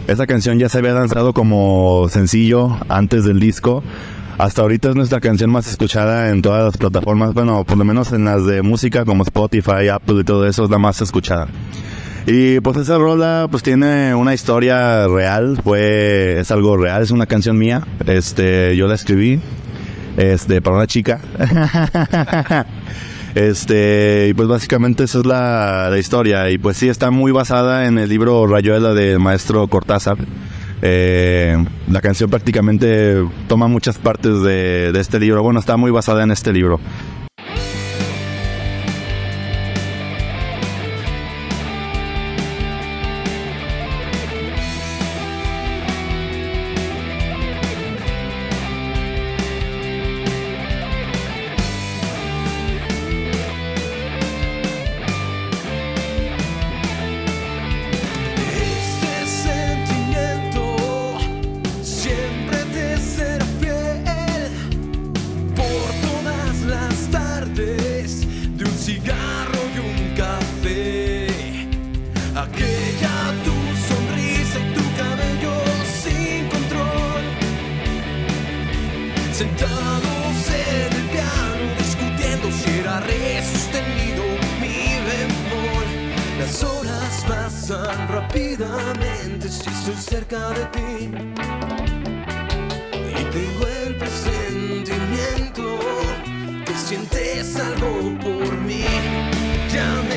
Esta 0.07 0.27
canción 0.29 0.59
ya 0.61 0.69
se 0.69 0.79
había 0.79 0.93
lanzado 0.93 1.33
como 1.33 2.07
sencillo 2.09 2.79
antes 2.89 3.25
del 3.25 3.41
disco. 3.41 3.83
Hasta 4.39 4.63
ahorita 4.63 4.91
es 4.91 4.95
nuestra 4.95 5.19
canción 5.21 5.51
más 5.51 5.67
escuchada 5.67 6.31
en 6.31 6.43
todas 6.43 6.65
las 6.65 6.77
plataformas. 6.77 7.35
Bueno, 7.35 7.65
por 7.65 7.77
lo 7.77 7.85
menos 7.85 8.13
en 8.13 8.25
las 8.25 8.47
de 8.47 8.63
música 8.63 9.05
como 9.05 9.25
Spotify, 9.25 9.89
Apple 9.91 10.21
y 10.21 10.25
todo 10.25 10.47
eso 10.47 10.65
es 10.65 10.71
la 10.71 10.79
más 10.79 11.01
escuchada. 11.01 11.49
Y 12.25 12.61
pues 12.61 12.77
esa 12.77 12.99
rola 12.99 13.49
pues 13.51 13.65
tiene 13.65 14.15
una 14.15 14.33
historia 14.33 15.09
real, 15.09 15.59
fue 15.63 16.39
es 16.39 16.53
algo 16.53 16.77
real, 16.77 17.03
es 17.03 17.11
una 17.11 17.27
canción 17.27 17.59
mía. 17.59 17.83
Este, 18.07 18.77
yo 18.77 18.87
la 18.87 18.95
escribí 18.95 19.41
este 20.17 20.63
para 20.63 20.77
una 20.77 20.87
chica. 20.87 21.19
Este, 23.37 24.29
y 24.31 24.33
pues 24.33 24.49
básicamente 24.49 25.05
esa 25.05 25.19
es 25.19 25.27
la, 25.27 25.89
la 25.91 25.99
historia. 25.99 26.49
Y 26.49 26.57
pues 26.57 26.79
sí, 26.79 26.89
está 26.89 27.11
muy 27.11 27.33
basada 27.33 27.85
en 27.85 27.99
el 27.99 28.09
libro 28.09 28.47
Rayuela 28.47 28.95
del 28.95 29.19
maestro 29.19 29.69
Cortázar. 29.69 30.17
Eh, 30.81 31.63
la 31.91 32.01
canción 32.01 32.31
prácticamente 32.31 33.23
toma 33.47 33.69
muchas 33.69 33.99
partes 33.99 34.41
de, 34.41 34.91
de 34.91 35.01
este 35.01 35.21
libro. 35.21 35.43
Bueno, 35.43 35.61
está 35.61 35.77
muy 35.77 35.91
basada 35.91 36.23
en 36.23 36.31
este 36.31 36.51
libro. 36.51 36.81
Las 86.47 86.63
horas 86.63 87.25
pasan 87.27 88.09
rápidamente 88.09 89.49
si 89.49 89.69
estoy 89.69 89.97
cerca 89.97 90.51
de 90.51 90.65
ti. 90.67 91.11
Y 93.11 93.25
tengo 93.33 93.67
el 93.85 93.97
presentimiento 93.97 95.81
que 96.65 96.73
sientes 96.73 97.57
algo 97.57 98.17
por 98.21 98.53
mí. 98.59 98.85
Ya 99.75 99.91
me 100.09 100.16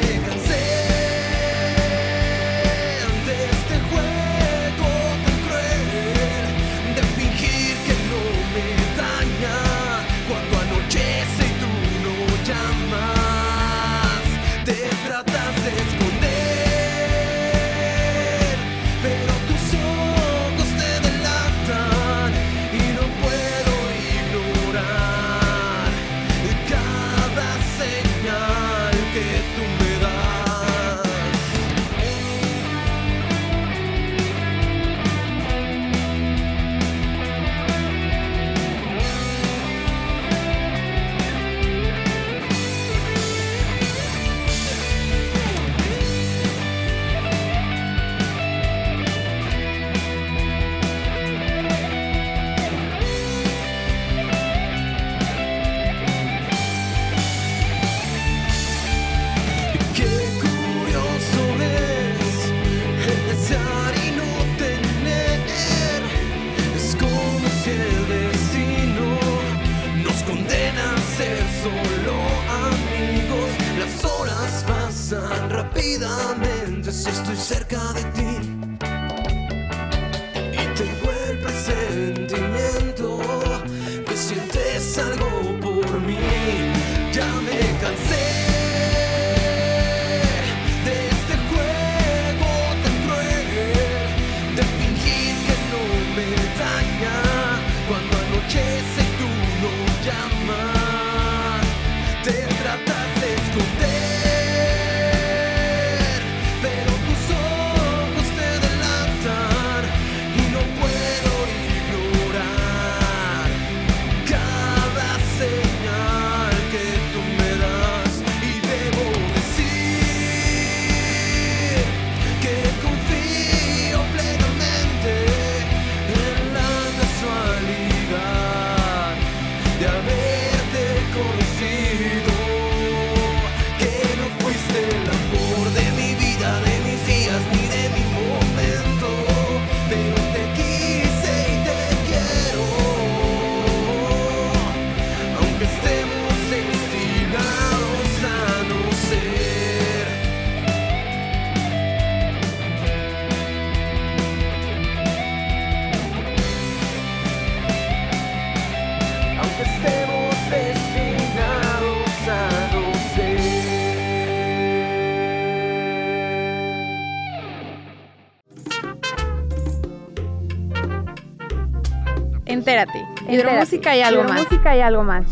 Entérate. 172.70 173.04
Hidromúsica 173.28 173.98
y 173.98 174.02
algo 174.02 174.24
más. 174.26 174.44
Música 174.44 174.78
y 174.78 174.82
algo 174.82 175.04
más. 175.04 175.26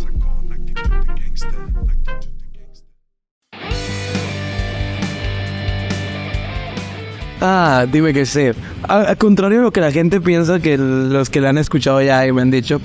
Ah, 7.39 7.85
dime 7.91 8.11
que 8.11 8.25
sé. 8.25 8.55
Al 8.87 9.15
contrario 9.17 9.59
de 9.59 9.63
lo 9.65 9.71
que 9.71 9.81
la 9.81 9.91
gente 9.91 10.19
piensa, 10.19 10.59
que 10.59 10.79
los 10.79 11.29
que 11.29 11.39
la 11.39 11.49
han 11.49 11.59
escuchado 11.59 12.01
ya 12.01 12.25
y 12.25 12.31
me 12.31 12.41
han 12.41 12.49
dicho, 12.49 12.81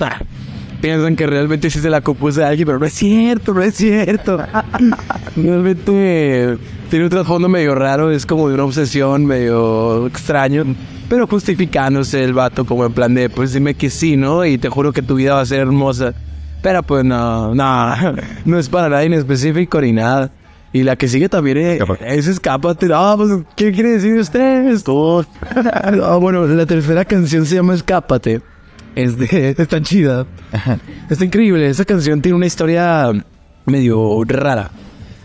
piensan 0.82 1.16
que 1.16 1.26
realmente 1.26 1.70
sí 1.70 1.78
se 1.78 1.88
la 1.88 2.02
compuse 2.02 2.44
a 2.44 2.48
alguien, 2.48 2.66
pero 2.66 2.78
no 2.78 2.84
es 2.84 2.92
cierto, 2.92 3.54
no 3.54 3.62
es 3.62 3.74
cierto. 3.74 4.36
realmente 5.36 6.58
tiene 6.90 7.06
un 7.06 7.10
trasfondo 7.10 7.48
medio 7.48 7.74
raro, 7.74 8.10
es 8.10 8.26
como 8.26 8.48
de 8.48 8.54
una 8.54 8.64
obsesión 8.64 9.24
medio 9.24 10.06
extraño, 10.08 10.66
pero 11.12 11.26
justificándose 11.26 12.24
el 12.24 12.32
vato 12.32 12.64
como 12.64 12.86
en 12.86 12.94
plan 12.94 13.12
de, 13.12 13.28
pues 13.28 13.52
dime 13.52 13.74
que 13.74 13.90
sí, 13.90 14.16
¿no? 14.16 14.46
Y 14.46 14.56
te 14.56 14.70
juro 14.70 14.94
que 14.94 15.02
tu 15.02 15.16
vida 15.16 15.34
va 15.34 15.42
a 15.42 15.44
ser 15.44 15.60
hermosa. 15.60 16.14
Pero 16.62 16.82
pues 16.82 17.04
no, 17.04 17.54
no, 17.54 17.94
no 18.46 18.58
es 18.58 18.70
para 18.70 18.88
nadie 18.88 19.08
en 19.08 19.12
específico 19.12 19.78
ni 19.82 19.92
nada. 19.92 20.30
Y 20.72 20.84
la 20.84 20.96
que 20.96 21.08
sigue 21.08 21.28
también 21.28 21.58
es, 21.58 21.82
es 22.00 22.28
Escápate. 22.28 22.88
Ah, 22.94 23.12
pues, 23.18 23.30
¿qué 23.56 23.72
quiere 23.72 23.90
decir 23.90 24.18
usted? 24.18 24.70
Esto. 24.70 25.26
ah, 26.02 26.16
bueno, 26.18 26.46
la 26.46 26.64
tercera 26.64 27.04
canción 27.04 27.44
se 27.44 27.56
llama 27.56 27.74
Escápate. 27.74 28.40
Es 28.94 29.18
de, 29.18 29.50
está 29.58 29.82
chida. 29.82 30.24
Está 31.10 31.26
increíble. 31.26 31.68
Esa 31.68 31.84
canción 31.84 32.22
tiene 32.22 32.36
una 32.36 32.46
historia 32.46 33.12
medio 33.66 34.24
rara. 34.24 34.70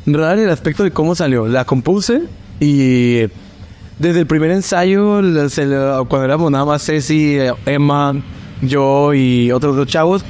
Rara 0.06 0.34
en 0.34 0.40
el 0.48 0.50
aspecto 0.50 0.84
de 0.84 0.92
cómo 0.92 1.16
salió. 1.16 1.48
La 1.48 1.64
compuse 1.64 2.24
y 2.60 3.22
desde 4.00 4.20
el 4.22 4.28
primer 4.28 4.52
ensayo, 4.52 5.22
cuando 6.08 6.24
éramos 6.24 6.52
nada 6.52 6.66
más 6.66 6.86
Ceci, 6.86 7.38
Emma, 7.66 8.16
yo 8.62 9.14
y 9.14 9.52
otros 9.52 9.76
dos 9.76 9.88
chavos, 9.88 10.24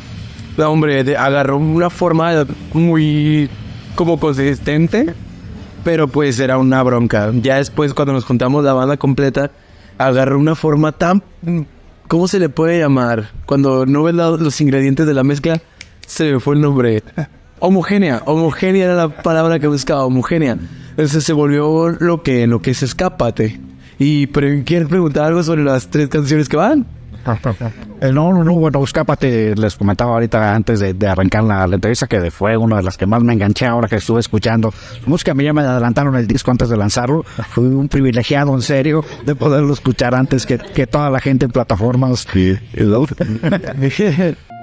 hombre, 0.57 1.15
agarró 1.17 1.57
una 1.57 1.89
forma 1.89 2.45
muy 2.73 3.49
como 3.95 4.19
consistente, 4.19 5.13
pero 5.83 6.07
pues 6.07 6.39
era 6.39 6.57
una 6.57 6.81
bronca. 6.83 7.31
Ya 7.33 7.57
después, 7.57 7.93
cuando 7.93 8.13
nos 8.13 8.25
juntamos 8.25 8.63
la 8.63 8.73
banda 8.73 8.97
completa, 8.97 9.51
agarró 9.97 10.39
una 10.39 10.55
forma 10.55 10.91
tan. 10.91 11.23
¿Cómo 12.07 12.27
se 12.27 12.39
le 12.39 12.47
puede 12.49 12.79
llamar? 12.79 13.31
Cuando 13.45 13.85
no 13.85 14.03
ves 14.03 14.15
los 14.15 14.61
ingredientes 14.61 15.05
de 15.05 15.13
la 15.13 15.23
mezcla, 15.23 15.59
se 16.05 16.31
me 16.31 16.39
fue 16.39 16.55
el 16.55 16.61
nombre. 16.61 17.03
Homogénea. 17.59 18.21
Homogénea 18.25 18.85
era 18.85 18.95
la 18.95 19.09
palabra 19.09 19.59
que 19.59 19.67
buscaba, 19.67 20.05
homogénea. 20.05 20.57
Entonces 20.97 21.23
se 21.23 21.33
volvió 21.33 21.89
lo 21.89 22.23
que, 22.23 22.47
lo 22.47 22.59
que 22.59 22.71
es 22.71 22.81
Escápate. 22.81 23.59
Y 23.99 24.27
pero, 24.27 24.63
¿quieres 24.65 24.87
preguntar 24.87 25.25
algo 25.25 25.43
sobre 25.43 25.63
las 25.63 25.89
tres 25.89 26.09
canciones 26.09 26.49
que 26.49 26.57
van? 26.57 26.87
Eh, 27.99 28.11
no, 28.13 28.31
no, 28.31 28.43
no, 28.43 28.53
bueno, 28.53 28.83
escápate, 28.83 29.55
les 29.55 29.75
comentaba 29.75 30.13
ahorita 30.13 30.53
antes 30.53 30.79
de, 30.79 31.07
arrancar 31.07 31.43
la, 31.43 31.65
entrevista 31.65 32.05
que 32.05 32.29
fue 32.29 32.55
una 32.55 32.77
de 32.77 32.83
las 32.83 32.95
que 32.95 33.07
más 33.07 33.23
me 33.23 33.33
enganché 33.33 33.65
ahora 33.65 33.87
que 33.87 33.95
estuve 33.95 34.19
escuchando. 34.19 34.71
música, 35.07 35.31
a 35.31 35.33
mí 35.33 35.43
ya 35.43 35.51
me 35.51 35.61
adelantaron 35.61 36.15
el 36.15 36.27
disco 36.27 36.51
antes 36.51 36.69
de 36.69 36.77
lanzarlo. 36.77 37.23
Fui 37.49 37.65
un 37.65 37.89
privilegiado, 37.89 38.53
en 38.53 38.61
serio, 38.61 39.03
de 39.25 39.33
poderlo 39.33 39.73
escuchar 39.73 40.13
antes 40.13 40.45
que, 40.45 40.59
que 40.59 40.85
toda 40.85 41.09
la 41.09 41.19
gente 41.19 41.45
en 41.45 41.51
plataformas. 41.51 42.27
Sí. 42.31 42.55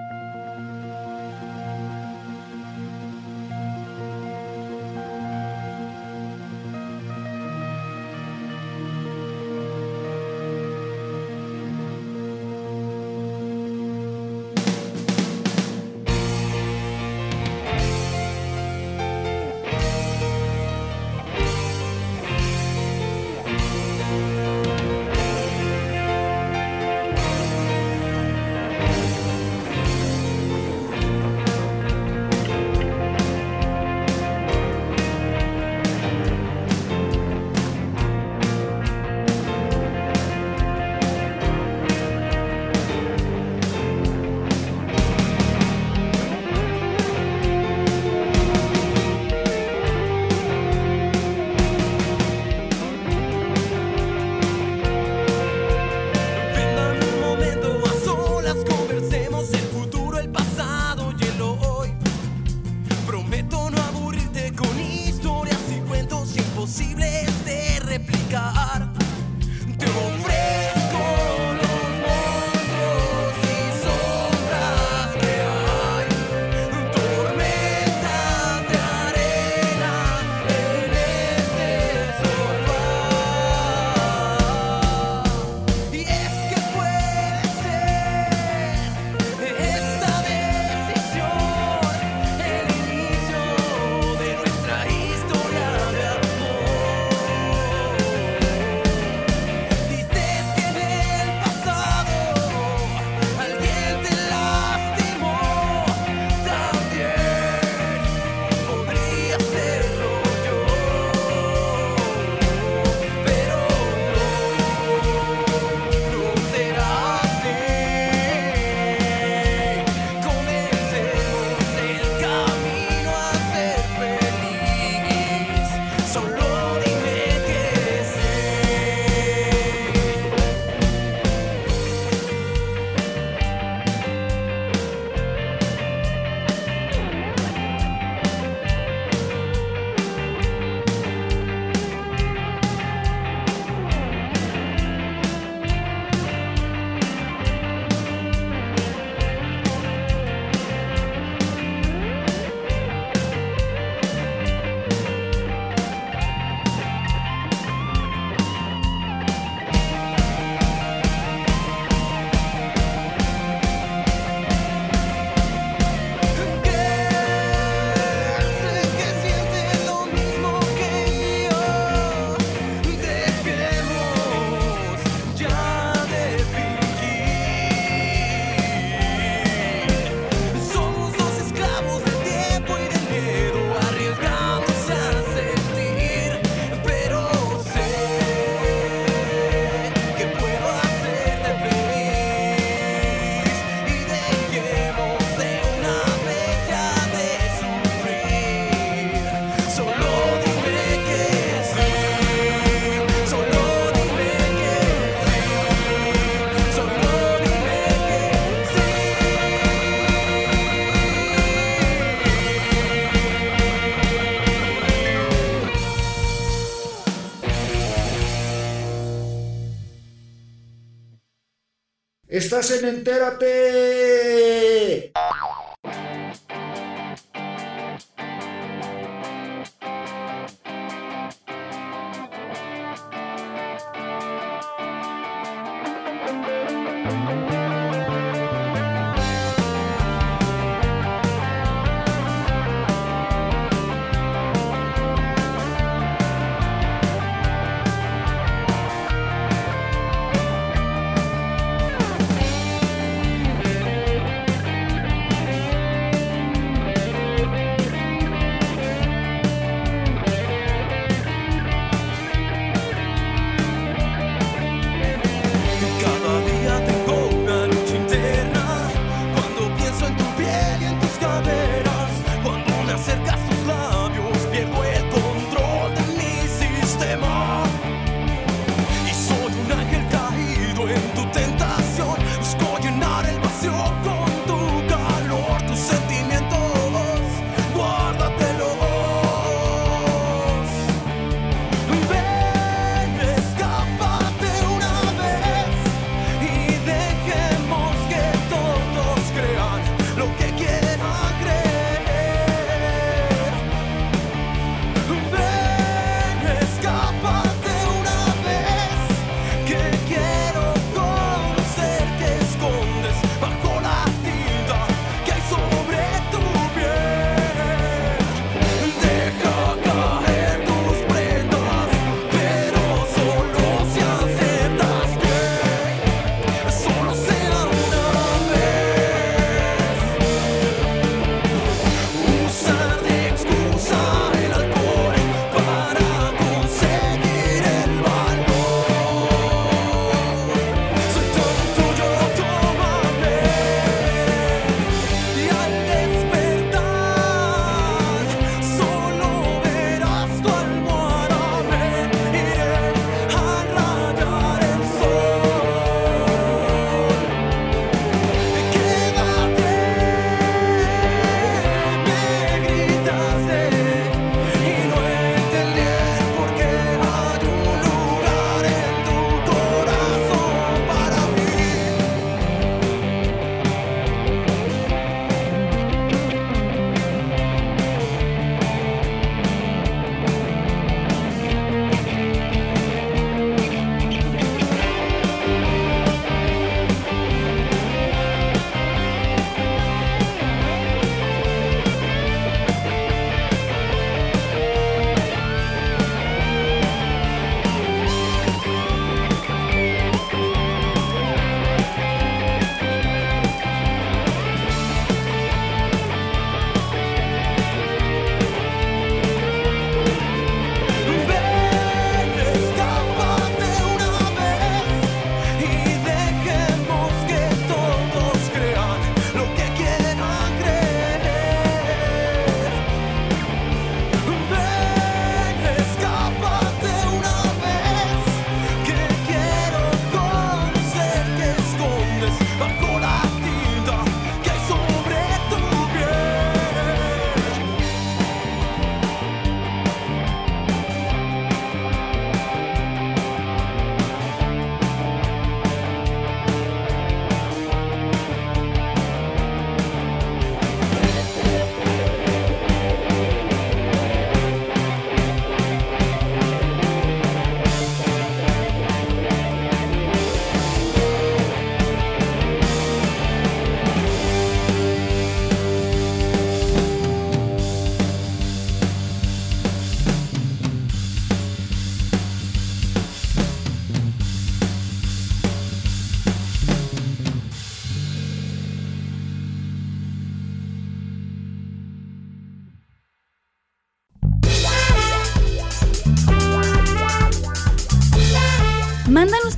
Estás 222.54 222.70
en 222.78 222.84
Entérate. 222.84 224.14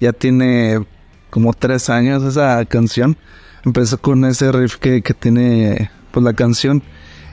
Ya 0.00 0.12
tiene 0.12 0.86
como 1.30 1.52
tres 1.52 1.90
años 1.90 2.22
esa 2.22 2.64
canción. 2.64 3.16
Empezó 3.64 4.00
con 4.00 4.24
ese 4.24 4.50
riff 4.52 4.76
que, 4.76 5.02
que 5.02 5.14
tiene 5.14 5.90
pues, 6.12 6.24
la 6.24 6.32
canción. 6.32 6.82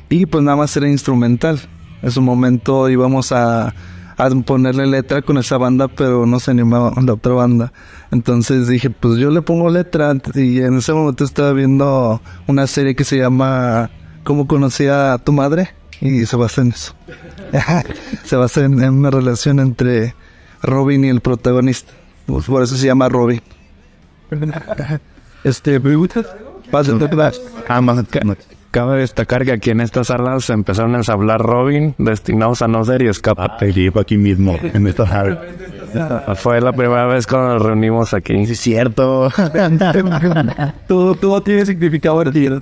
Y 0.09 0.25
pues 0.25 0.43
nada 0.43 0.57
más 0.57 0.75
era 0.75 0.89
instrumental. 0.89 1.59
En 2.01 2.11
su 2.11 2.21
momento 2.21 2.89
íbamos 2.89 3.31
a, 3.31 3.73
a 4.17 4.29
ponerle 4.45 4.85
letra 4.87 5.21
con 5.21 5.37
esa 5.37 5.57
banda, 5.57 5.87
pero 5.87 6.25
no 6.25 6.39
se 6.39 6.51
animaba 6.51 6.93
la 7.01 7.13
otra 7.13 7.33
banda. 7.33 7.71
Entonces 8.11 8.67
dije, 8.67 8.89
pues 8.89 9.17
yo 9.17 9.31
le 9.31 9.41
pongo 9.41 9.69
letra. 9.69 10.13
Y 10.35 10.59
en 10.59 10.77
ese 10.77 10.93
momento 10.93 11.23
estaba 11.23 11.53
viendo 11.53 12.21
una 12.47 12.67
serie 12.67 12.95
que 12.95 13.03
se 13.03 13.17
llama 13.17 13.89
¿Cómo 14.23 14.45
conocía 14.47 15.13
a 15.13 15.17
tu 15.19 15.31
madre? 15.31 15.69
Y 16.01 16.25
se 16.25 16.35
basa 16.35 16.61
en 16.61 16.69
eso. 16.69 16.93
se 18.23 18.35
basa 18.35 18.65
en, 18.65 18.81
en 18.83 18.93
una 18.93 19.09
relación 19.09 19.59
entre 19.59 20.13
Robin 20.61 21.05
y 21.05 21.09
el 21.09 21.21
protagonista. 21.21 21.93
Pues 22.25 22.45
por 22.45 22.61
eso 22.61 22.75
se 22.75 22.85
llama 22.85 23.09
Robin. 23.09 23.41
Este, 25.43 25.79
Cabe 28.69 28.99
destacar 28.99 29.45
que 29.45 29.53
aquí 29.53 29.69
en 29.69 29.79
estas 29.79 30.07
salas 30.07 30.43
se 30.43 30.53
empezaron 30.53 30.93
a 30.93 30.97
ensablar 30.97 31.39
Robin, 31.39 31.95
destinados 31.97 32.61
a 32.61 32.67
no 32.67 32.83
ser 32.83 33.01
y 33.01 33.07
escapate. 33.07 33.71
Te 33.71 33.99
aquí 33.99 34.17
mismo, 34.17 34.57
en 34.61 34.85
esta 34.87 35.07
sala. 35.07 35.41
Fue 36.35 36.59
la 36.59 36.73
primera 36.73 37.07
vez 37.07 37.25
cuando 37.25 37.53
nos 37.53 37.61
reunimos 37.61 38.13
aquí. 38.13 38.45
Sí, 38.45 38.51
es 38.51 38.59
cierto. 38.59 39.31
todo, 40.87 41.15
todo 41.15 41.41
tiene 41.41 41.65
significado 41.65 42.17
vertido. 42.17 42.59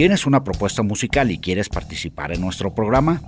¿Tienes 0.00 0.24
una 0.24 0.40
propuesta 0.42 0.82
musical 0.82 1.30
y 1.30 1.36
quieres 1.36 1.68
participar 1.68 2.32
en 2.32 2.40
nuestro 2.40 2.74
programa? 2.74 3.20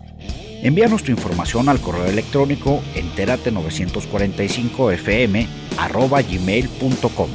Envíanos 0.62 1.02
tu 1.02 1.10
información 1.10 1.68
al 1.68 1.82
correo 1.82 2.06
electrónico 2.06 2.82
entérate945fm 2.94 5.46
arroba 5.76 6.22
gmail.com. 6.22 7.28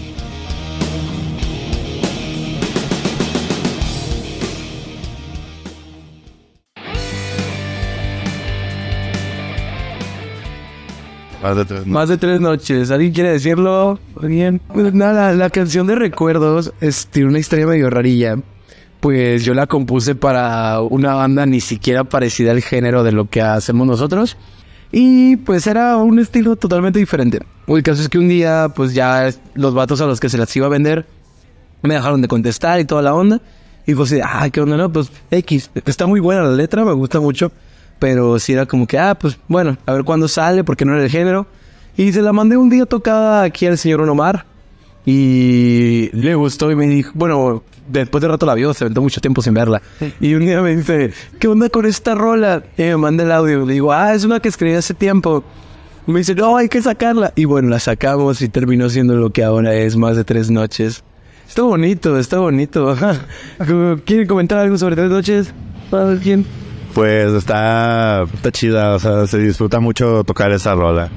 Más 11.43 11.55
de 11.55 11.65
tres 11.65 11.85
Más 11.85 12.09
de 12.09 12.17
tres 12.17 12.41
noches. 12.41 12.89
¿Alguien 12.89 13.13
quiere 13.13 13.33
decirlo? 13.33 13.99
Bien. 14.19 14.59
Pues 14.73 14.95
nada, 14.95 15.31
la 15.33 15.51
canción 15.51 15.85
de 15.85 15.93
recuerdos 15.93 16.73
es, 16.81 17.05
tiene 17.05 17.29
una 17.29 17.37
historia 17.37 17.67
medio 17.67 17.91
rarilla 17.91 18.37
pues 18.99 19.45
yo 19.45 19.53
la 19.53 19.67
compuse 19.67 20.15
para 20.15 20.81
una 20.81 21.13
banda 21.13 21.45
ni 21.45 21.61
siquiera 21.61 22.03
parecida 22.03 22.51
al 22.51 22.61
género 22.61 23.03
de 23.03 23.11
lo 23.11 23.29
que 23.29 23.41
hacemos 23.41 23.87
nosotros. 23.87 24.37
Y 24.91 25.35
pues 25.37 25.67
era 25.67 25.97
un 25.97 26.19
estilo 26.19 26.55
totalmente 26.55 26.99
diferente. 26.99 27.39
El 27.67 27.83
caso 27.83 28.01
es 28.01 28.09
que 28.09 28.17
un 28.17 28.29
día, 28.29 28.71
pues 28.75 28.93
ya 28.93 29.29
los 29.53 29.73
vatos 29.73 30.01
a 30.01 30.05
los 30.05 30.19
que 30.19 30.29
se 30.29 30.37
las 30.37 30.55
iba 30.55 30.65
a 30.65 30.69
vender 30.69 31.05
me 31.81 31.95
dejaron 31.95 32.21
de 32.21 32.27
contestar 32.27 32.79
y 32.79 32.85
toda 32.85 33.01
la 33.01 33.13
onda. 33.13 33.41
Y 33.85 33.95
pues, 33.95 34.13
ah, 34.23 34.49
qué 34.49 34.61
onda, 34.61 34.75
no, 34.75 34.91
pues 34.91 35.11
X, 35.31 35.71
está 35.85 36.07
muy 36.07 36.19
buena 36.19 36.43
la 36.43 36.51
letra, 36.51 36.83
me 36.83 36.93
gusta 36.93 37.19
mucho. 37.19 37.51
Pero 37.99 38.37
sí 38.37 38.53
era 38.53 38.65
como 38.65 38.85
que, 38.85 38.99
ah, 38.99 39.15
pues 39.15 39.39
bueno, 39.47 39.77
a 39.85 39.93
ver 39.93 40.03
cuándo 40.03 40.27
sale, 40.27 40.63
porque 40.63 40.85
no 40.85 40.93
era 40.93 41.03
el 41.03 41.09
género. 41.09 41.47
Y 41.95 42.11
se 42.11 42.21
la 42.21 42.31
mandé 42.31 42.57
un 42.57 42.69
día 42.69 42.85
tocada 42.85 43.43
aquí 43.43 43.65
al 43.65 43.77
señor 43.77 44.01
Omar. 44.01 44.45
Y 45.05 46.09
le 46.13 46.35
gustó 46.35 46.69
y 46.69 46.75
me 46.75 46.85
dijo, 46.87 47.11
bueno, 47.15 47.63
después 47.87 48.21
de 48.21 48.27
rato 48.27 48.45
la 48.45 48.53
vio, 48.53 48.73
se 48.73 48.83
aventó 48.83 49.01
mucho 49.01 49.21
tiempo 49.21 49.41
sin 49.41 49.53
verla. 49.53 49.81
Y 50.19 50.33
un 50.33 50.41
día 50.41 50.61
me 50.61 50.75
dice, 50.75 51.11
¿qué 51.39 51.47
onda 51.47 51.69
con 51.69 51.85
esta 51.85 52.15
rola? 52.15 52.63
Y 52.77 52.83
me 52.83 52.97
manda 52.97 53.23
el 53.23 53.31
audio. 53.31 53.65
Le 53.65 53.73
digo, 53.73 53.91
ah, 53.91 54.13
es 54.13 54.23
una 54.23 54.39
que 54.39 54.49
escribí 54.49 54.75
hace 54.75 54.93
tiempo. 54.93 55.43
Me 56.05 56.19
dice, 56.19 56.35
no, 56.35 56.55
hay 56.55 56.69
que 56.69 56.81
sacarla. 56.81 57.33
Y 57.35 57.45
bueno, 57.45 57.69
la 57.69 57.79
sacamos 57.79 58.41
y 58.41 58.49
terminó 58.49 58.89
siendo 58.89 59.15
lo 59.15 59.31
que 59.31 59.43
ahora 59.43 59.75
es, 59.75 59.95
más 59.97 60.15
de 60.15 60.23
tres 60.23 60.49
noches. 60.49 61.03
Está 61.47 61.61
bonito, 61.63 62.17
está 62.17 62.39
bonito. 62.39 62.95
¿Quieren 64.05 64.27
comentar 64.27 64.59
algo 64.59 64.77
sobre 64.77 64.95
tres 64.95 65.09
noches? 65.09 65.53
¿Quién? 66.21 66.45
Pues 66.93 67.31
está, 67.33 68.23
está 68.33 68.51
chida, 68.51 68.95
o 68.95 68.99
sea, 68.99 69.27
se 69.27 69.37
disfruta 69.37 69.79
mucho 69.79 70.23
tocar 70.23 70.51
esa 70.51 70.73
rola. 70.75 71.09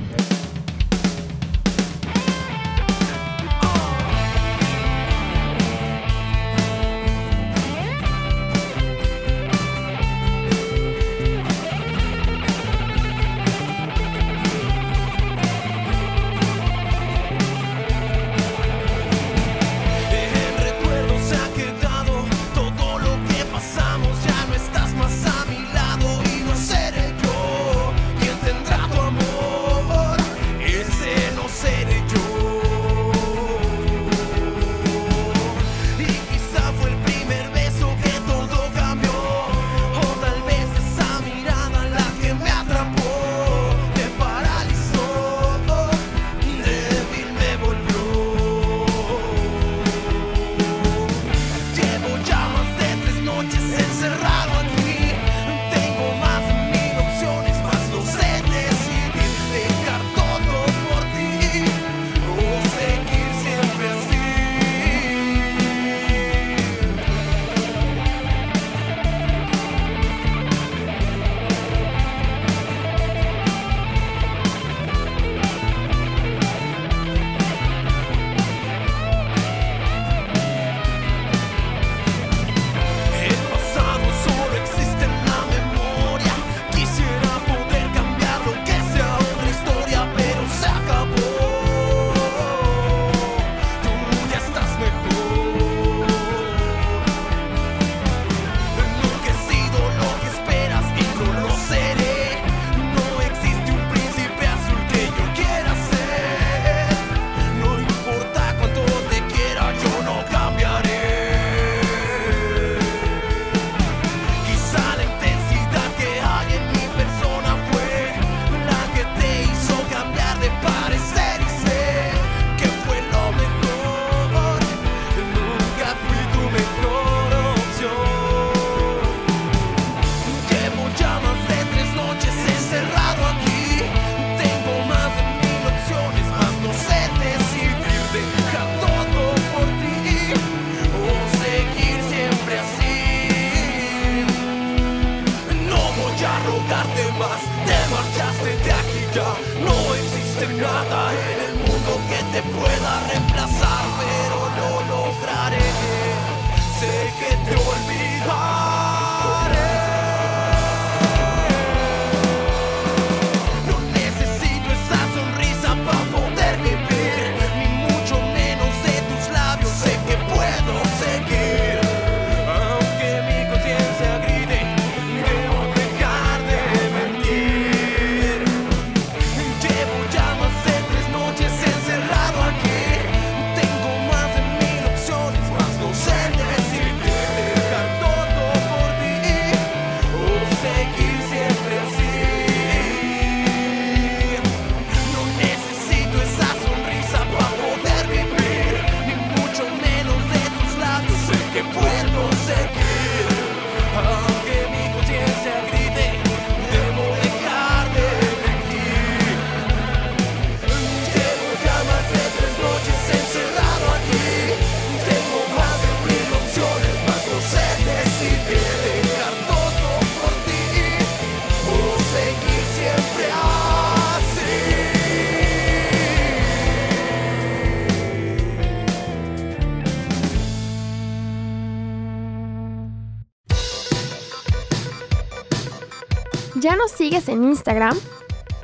ya 236.61 236.77
nos 236.77 236.91
sigues 236.91 237.29
en 237.29 237.45
Instagram, 237.45 237.97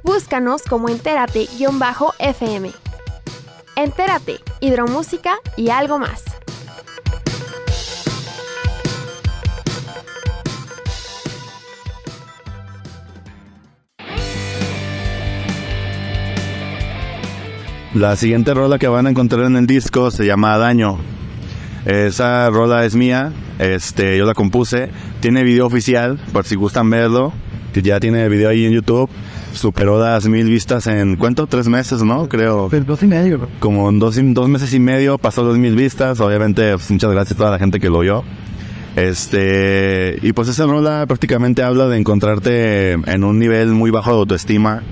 búscanos 0.03 0.63
como 0.63 0.89
entérate-fm. 0.89 2.73
Entérate, 3.75 4.39
hidromúsica 4.61 5.39
y 5.57 5.71
algo 5.71 5.99
más. 5.99 6.25
La 17.95 18.15
siguiente 18.17 18.53
rola 18.53 18.79
que 18.79 18.89
van 18.89 19.07
a 19.07 19.11
encontrar 19.11 19.47
en 19.47 19.57
el 19.57 19.67
disco 19.67 20.11
se 20.11 20.27
llama 20.27 20.59
Daño. 20.59 20.99
Esa 21.87 22.51
rola 22.51 22.85
es 22.85 22.95
mía, 22.95 23.33
este, 23.59 24.19
yo 24.19 24.27
la 24.27 24.35
compuse. 24.35 24.91
Tiene 25.21 25.45
video 25.45 25.65
oficial, 25.65 26.19
por 26.33 26.45
si 26.45 26.57
gustan 26.57 26.91
verlo. 26.91 27.33
Ya 27.83 28.01
tiene 28.01 28.29
video 28.29 28.49
ahí 28.49 28.65
en 28.65 28.73
YouTube. 28.73 29.09
Superó 29.53 29.99
las 29.99 30.27
mil 30.29 30.49
vistas 30.49 30.87
en, 30.87 31.17
¿cuánto? 31.17 31.47
Tres 31.47 31.69
meses, 31.69 32.03
¿no? 32.03 32.29
Creo. 32.29 32.69
dos 32.69 33.03
y 33.03 33.07
medio. 33.07 33.49
Como 33.59 33.89
en 33.89 33.99
dos, 33.99 34.19
dos 34.19 34.49
meses 34.49 34.73
y 34.75 34.81
medio 34.81 35.19
pasó 35.19 35.43
dos 35.45 35.59
mil 35.59 35.75
vistas. 35.75 36.21
Obviamente, 36.21 36.73
pues, 36.73 36.91
muchas 36.91 37.11
gracias 37.11 37.33
a 37.33 37.39
toda 37.39 37.51
la 37.51 37.59
gente 37.59 37.81
que 37.81 37.89
lo 37.89 37.99
oyó. 37.99 38.23
Este, 38.97 40.19
y 40.23 40.33
pues 40.33 40.49
esa 40.49 40.65
rola 40.65 41.05
prácticamente 41.07 41.63
habla 41.63 41.87
de 41.87 41.99
encontrarte 41.99 42.93
en 42.93 43.25
un 43.25 43.39
nivel 43.39 43.69
muy 43.69 43.91
bajo 43.91 44.11
de 44.13 44.19
autoestima. 44.21 44.83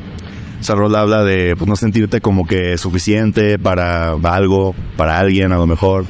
Esa 0.60 0.74
rola 0.74 1.00
habla 1.00 1.24
de 1.24 1.56
pues, 1.56 1.68
no 1.68 1.76
sentirte 1.76 2.20
como 2.20 2.46
que 2.46 2.76
suficiente 2.78 3.58
para 3.58 4.12
algo, 4.12 4.74
para 4.96 5.18
alguien 5.18 5.52
a 5.52 5.56
lo 5.56 5.66
mejor. 5.66 6.04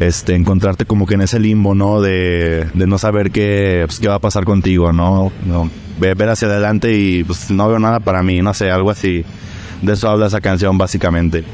Este, 0.00 0.34
encontrarte 0.34 0.86
como 0.86 1.06
que 1.06 1.14
en 1.14 1.20
ese 1.20 1.38
limbo, 1.38 1.74
¿no? 1.74 2.00
De, 2.00 2.66
de 2.74 2.86
no 2.86 2.98
saber 2.98 3.30
qué, 3.30 3.84
pues, 3.86 4.00
qué 4.00 4.08
va 4.08 4.16
a 4.16 4.20
pasar 4.20 4.44
contigo, 4.44 4.92
¿no? 4.92 5.30
no 5.46 5.70
ver, 5.98 6.28
hacia 6.28 6.48
adelante 6.48 6.96
y 6.96 7.24
pues 7.24 7.50
no 7.50 7.68
veo 7.68 7.78
nada 7.78 8.00
para 8.00 8.22
mí, 8.22 8.40
no 8.42 8.54
sé, 8.54 8.70
algo 8.70 8.90
así. 8.90 9.24
De 9.82 9.92
eso 9.92 10.08
habla 10.08 10.26
esa 10.26 10.40
canción 10.40 10.78
básicamente. 10.78 11.44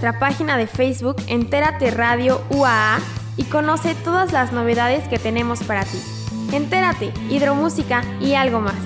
Nuestra 0.00 0.20
página 0.20 0.56
de 0.56 0.68
Facebook 0.68 1.16
Entérate 1.26 1.90
Radio 1.90 2.40
UAA 2.50 3.00
y 3.36 3.42
conoce 3.42 3.96
todas 3.96 4.32
las 4.32 4.52
novedades 4.52 5.08
que 5.08 5.18
tenemos 5.18 5.64
para 5.64 5.82
ti. 5.82 5.98
Entérate, 6.52 7.12
hidromúsica 7.28 8.04
y 8.20 8.34
algo 8.34 8.60
más. 8.60 8.76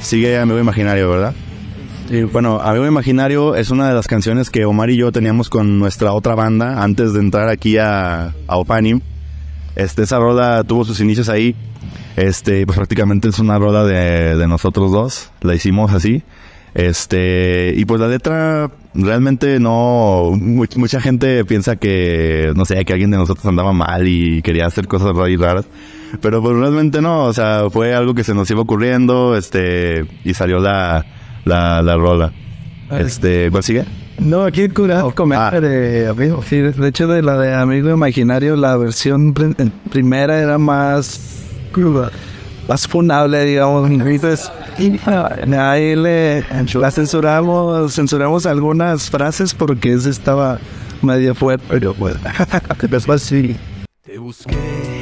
Sigue 0.00 0.38
Amigo 0.38 0.58
Imaginario, 0.58 1.08
¿verdad? 1.08 1.34
Sí, 2.10 2.24
bueno, 2.24 2.60
Amigo 2.60 2.86
Imaginario 2.86 3.54
es 3.54 3.70
una 3.70 3.88
de 3.88 3.94
las 3.94 4.06
canciones 4.06 4.50
que 4.50 4.66
Omar 4.66 4.90
y 4.90 4.98
yo 4.98 5.12
teníamos 5.12 5.48
con 5.48 5.78
nuestra 5.78 6.12
otra 6.12 6.34
banda 6.34 6.82
antes 6.82 7.14
de 7.14 7.20
entrar 7.20 7.48
aquí 7.48 7.78
a, 7.78 8.34
a 8.46 8.56
Opanim. 8.58 9.00
Este, 9.78 10.02
esa 10.02 10.18
rola 10.18 10.62
tuvo 10.64 10.84
sus 10.84 11.00
inicios 11.00 11.28
ahí. 11.30 11.54
Este, 12.16 12.66
pues 12.66 12.76
prácticamente 12.76 13.28
es 13.28 13.38
una 13.38 13.58
rola 13.58 13.84
de, 13.84 14.36
de 14.36 14.46
nosotros 14.48 14.92
dos. 14.92 15.30
La 15.40 15.54
hicimos 15.54 15.92
así. 15.92 16.22
Este, 16.74 17.72
y 17.76 17.84
pues 17.86 18.00
la 18.00 18.08
letra 18.08 18.70
realmente 18.94 19.58
no. 19.58 20.32
mu- 20.36 20.66
mucha 20.76 21.00
gente 21.00 21.44
piensa 21.44 21.76
que, 21.76 22.52
no 22.54 22.64
sé, 22.64 22.84
que 22.84 22.92
alguien 22.92 23.10
de 23.10 23.16
nosotros 23.16 23.46
andaba 23.46 23.72
mal 23.72 24.06
y 24.06 24.42
quería 24.42 24.66
hacer 24.66 24.86
cosas 24.86 25.14
raras 25.16 25.30
y 25.30 25.36
raras. 25.36 25.64
Pero 26.20 26.42
pues 26.42 26.56
realmente 26.56 27.00
no, 27.00 27.24
o 27.24 27.32
sea, 27.32 27.64
fue 27.70 27.94
algo 27.94 28.14
que 28.14 28.24
se 28.24 28.34
nos 28.34 28.50
iba 28.50 28.60
ocurriendo, 28.62 29.36
este, 29.36 30.06
y 30.24 30.34
salió 30.34 30.58
la, 30.58 31.04
la, 31.44 31.82
la 31.82 31.96
rola. 31.96 32.32
Este, 32.90 33.50
¿cuál 33.50 33.62
sigue? 33.62 33.84
No, 34.18 34.42
aquí 34.44 34.68
cura 34.68 35.02
comentar 35.14 35.60
de 35.60 36.08
amigo. 36.08 36.42
Sí, 36.42 36.56
de 36.58 36.88
hecho 36.88 37.06
de 37.06 37.22
la 37.22 37.38
de 37.38 37.54
Amigo 37.54 37.90
Imaginario, 37.90 38.56
la 38.56 38.76
versión 38.76 39.34
eh, 39.58 39.70
primera 39.90 40.40
era 40.40 40.58
más 40.58 41.20
cruda, 41.72 42.10
más 42.68 42.86
funable, 42.88 43.44
digamos. 43.44 43.88
Entonces, 43.90 44.50
ahí 45.56 45.94
le 45.94 46.44
la 46.74 46.90
censuramos, 46.90 47.94
censuramos 47.94 48.46
algunas 48.46 49.08
frases 49.08 49.54
porque 49.54 49.92
esa 49.92 50.10
estaba 50.10 50.58
medio 51.00 51.34
fuerte, 51.34 51.64
pero 51.68 51.94
bueno. 51.94 52.18
Después 52.90 53.22
sí. 53.22 53.56
Te 54.02 54.18
busqué 54.18 54.97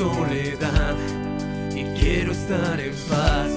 soledad. 0.00 0.96
Y 1.74 1.84
quiero 1.98 2.32
estar 2.32 2.80
en 2.80 2.94
paz 3.06 3.50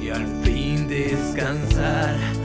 y 0.00 0.08
al 0.08 0.26
fin 0.42 0.88
descansar. 0.88 2.41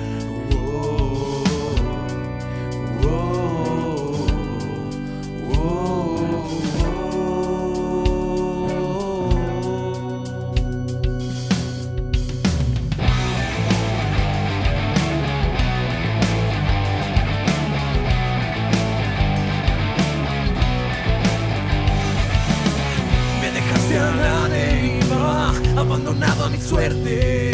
Dejaste 23.68 24.00
a 24.00 24.48
deriva, 24.48 25.54
abandonado 25.76 26.46
a 26.46 26.50
mi 26.50 26.58
suerte. 26.58 27.52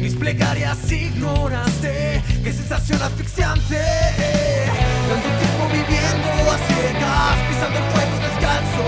Mis 0.00 0.14
plegarias 0.16 0.90
ignoraste, 0.90 2.20
qué 2.42 2.52
sensación 2.52 3.00
asfixiante. 3.00 3.78
Tanto 5.08 5.28
tiempo 5.38 5.68
viviendo 5.70 6.50
a 6.50 6.58
ciegas, 6.66 7.36
pisando 7.48 7.78
el 7.78 7.86
fuego 7.92 8.16
descalzo. 8.26 8.86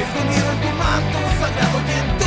Escondido 0.00 0.52
en 0.52 0.60
tu 0.62 0.70
manto 0.78 1.18
sagrado 1.38 1.78
y 1.80 2.19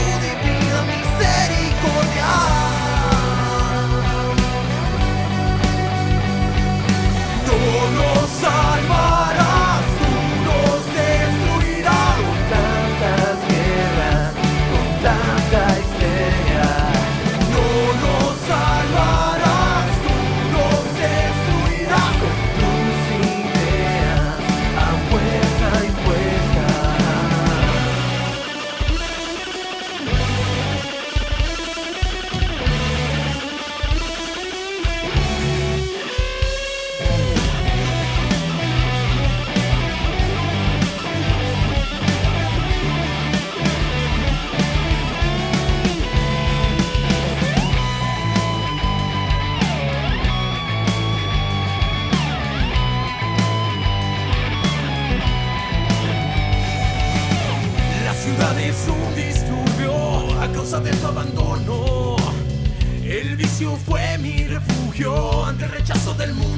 ante 65.47 65.65
el 65.65 65.71
rechazo 65.71 66.13
del 66.13 66.35
mundo. 66.35 66.52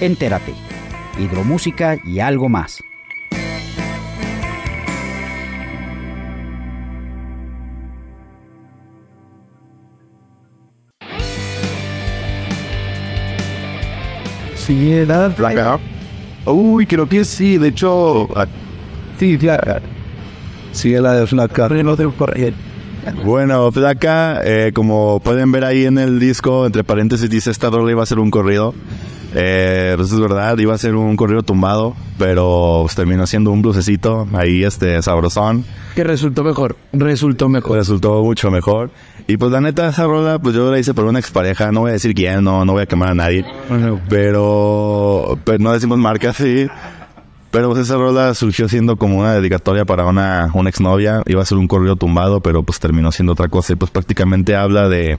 Entérate, 0.00 0.54
hidromúsica 1.18 1.98
y 2.06 2.20
algo 2.20 2.48
más. 2.48 2.82
Sí, 14.54 14.92
era 14.92 15.30
Flaca. 15.30 15.78
Uy, 16.46 16.86
creo 16.86 17.06
que 17.06 17.24
sí. 17.24 17.58
De 17.58 17.68
hecho, 17.68 18.28
sí, 19.18 19.36
ya. 19.36 19.82
Sí, 20.72 20.92
la 20.92 21.12
de 21.12 21.26
Flaca. 21.26 21.68
Bueno, 23.24 23.70
Flaca, 23.72 24.40
eh, 24.44 24.72
como 24.72 25.20
pueden 25.20 25.52
ver 25.52 25.64
ahí 25.64 25.84
en 25.84 25.98
el 25.98 26.20
disco, 26.20 26.64
entre 26.64 26.84
paréntesis 26.84 27.28
dice 27.28 27.50
esta 27.50 27.68
rola 27.68 27.90
iba 27.90 28.02
a 28.02 28.06
ser 28.06 28.18
un 28.18 28.30
corrido. 28.30 28.74
Eh, 29.34 29.94
pues 29.96 30.12
es 30.12 30.18
verdad, 30.18 30.58
iba 30.58 30.74
a 30.74 30.78
ser 30.78 30.94
un 30.96 31.16
corrido 31.16 31.42
tumbado, 31.42 31.94
pero 32.18 32.80
pues, 32.82 32.94
terminó 32.94 33.26
siendo 33.26 33.50
un 33.50 33.62
blusecito 33.62 34.26
ahí, 34.32 34.64
este, 34.64 35.00
sabrosón. 35.02 35.64
Que 35.94 36.04
resultó 36.04 36.42
mejor. 36.42 36.76
Resultó 36.92 37.48
mejor. 37.48 37.78
Resultó 37.78 38.22
mucho 38.22 38.50
mejor. 38.50 38.90
Y 39.26 39.36
pues 39.36 39.52
la 39.52 39.60
neta, 39.60 39.88
esa 39.88 40.04
rola, 40.04 40.38
pues 40.40 40.54
yo 40.54 40.70
la 40.70 40.78
hice 40.78 40.94
por 40.94 41.04
una 41.04 41.18
expareja. 41.20 41.70
No 41.70 41.80
voy 41.80 41.90
a 41.90 41.92
decir 41.92 42.14
quién, 42.14 42.42
no, 42.42 42.64
no 42.64 42.72
voy 42.72 42.82
a 42.82 42.86
quemar 42.86 43.10
a 43.10 43.14
nadie. 43.14 43.44
Pero, 44.08 45.38
pero 45.44 45.58
no 45.58 45.72
decimos 45.72 45.98
marca, 45.98 46.32
sí. 46.32 46.66
Pero 47.50 47.68
pues 47.68 47.80
esa 47.80 47.96
rola 47.96 48.32
surgió 48.34 48.68
siendo 48.68 48.96
como 48.96 49.18
una 49.18 49.34
dedicatoria 49.34 49.84
para 49.84 50.06
una, 50.06 50.50
una 50.54 50.68
exnovia. 50.68 51.22
Iba 51.26 51.42
a 51.42 51.46
ser 51.46 51.58
un 51.58 51.68
corrido 51.68 51.96
tumbado, 51.96 52.40
pero 52.40 52.62
pues 52.62 52.78
terminó 52.78 53.10
siendo 53.12 53.32
otra 53.32 53.48
cosa. 53.48 53.72
Y 53.72 53.76
pues 53.76 53.90
prácticamente 53.90 54.54
habla 54.56 54.88
de 54.88 55.18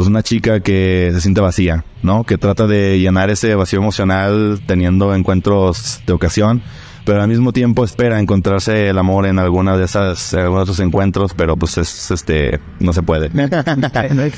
pues 0.00 0.08
una 0.08 0.22
chica 0.22 0.60
que 0.60 1.10
se 1.12 1.20
siente 1.20 1.42
vacía, 1.42 1.84
¿no? 2.02 2.24
Que 2.24 2.38
trata 2.38 2.66
de 2.66 2.98
llenar 2.98 3.28
ese 3.28 3.54
vacío 3.54 3.80
emocional 3.80 4.58
teniendo 4.64 5.14
encuentros 5.14 6.00
de 6.06 6.14
ocasión, 6.14 6.62
pero 7.04 7.20
al 7.20 7.28
mismo 7.28 7.52
tiempo 7.52 7.84
espera 7.84 8.18
encontrarse 8.18 8.88
el 8.88 8.96
amor 8.96 9.26
en 9.26 9.38
alguna 9.38 9.76
de 9.76 9.84
esas, 9.84 10.32
en 10.32 10.40
algunos 10.40 10.66
de 10.68 10.72
esos 10.72 10.80
encuentros, 10.86 11.34
pero 11.34 11.54
pues 11.58 11.76
es, 11.76 12.10
este, 12.10 12.60
no 12.78 12.94
se 12.94 13.02
puede. 13.02 13.28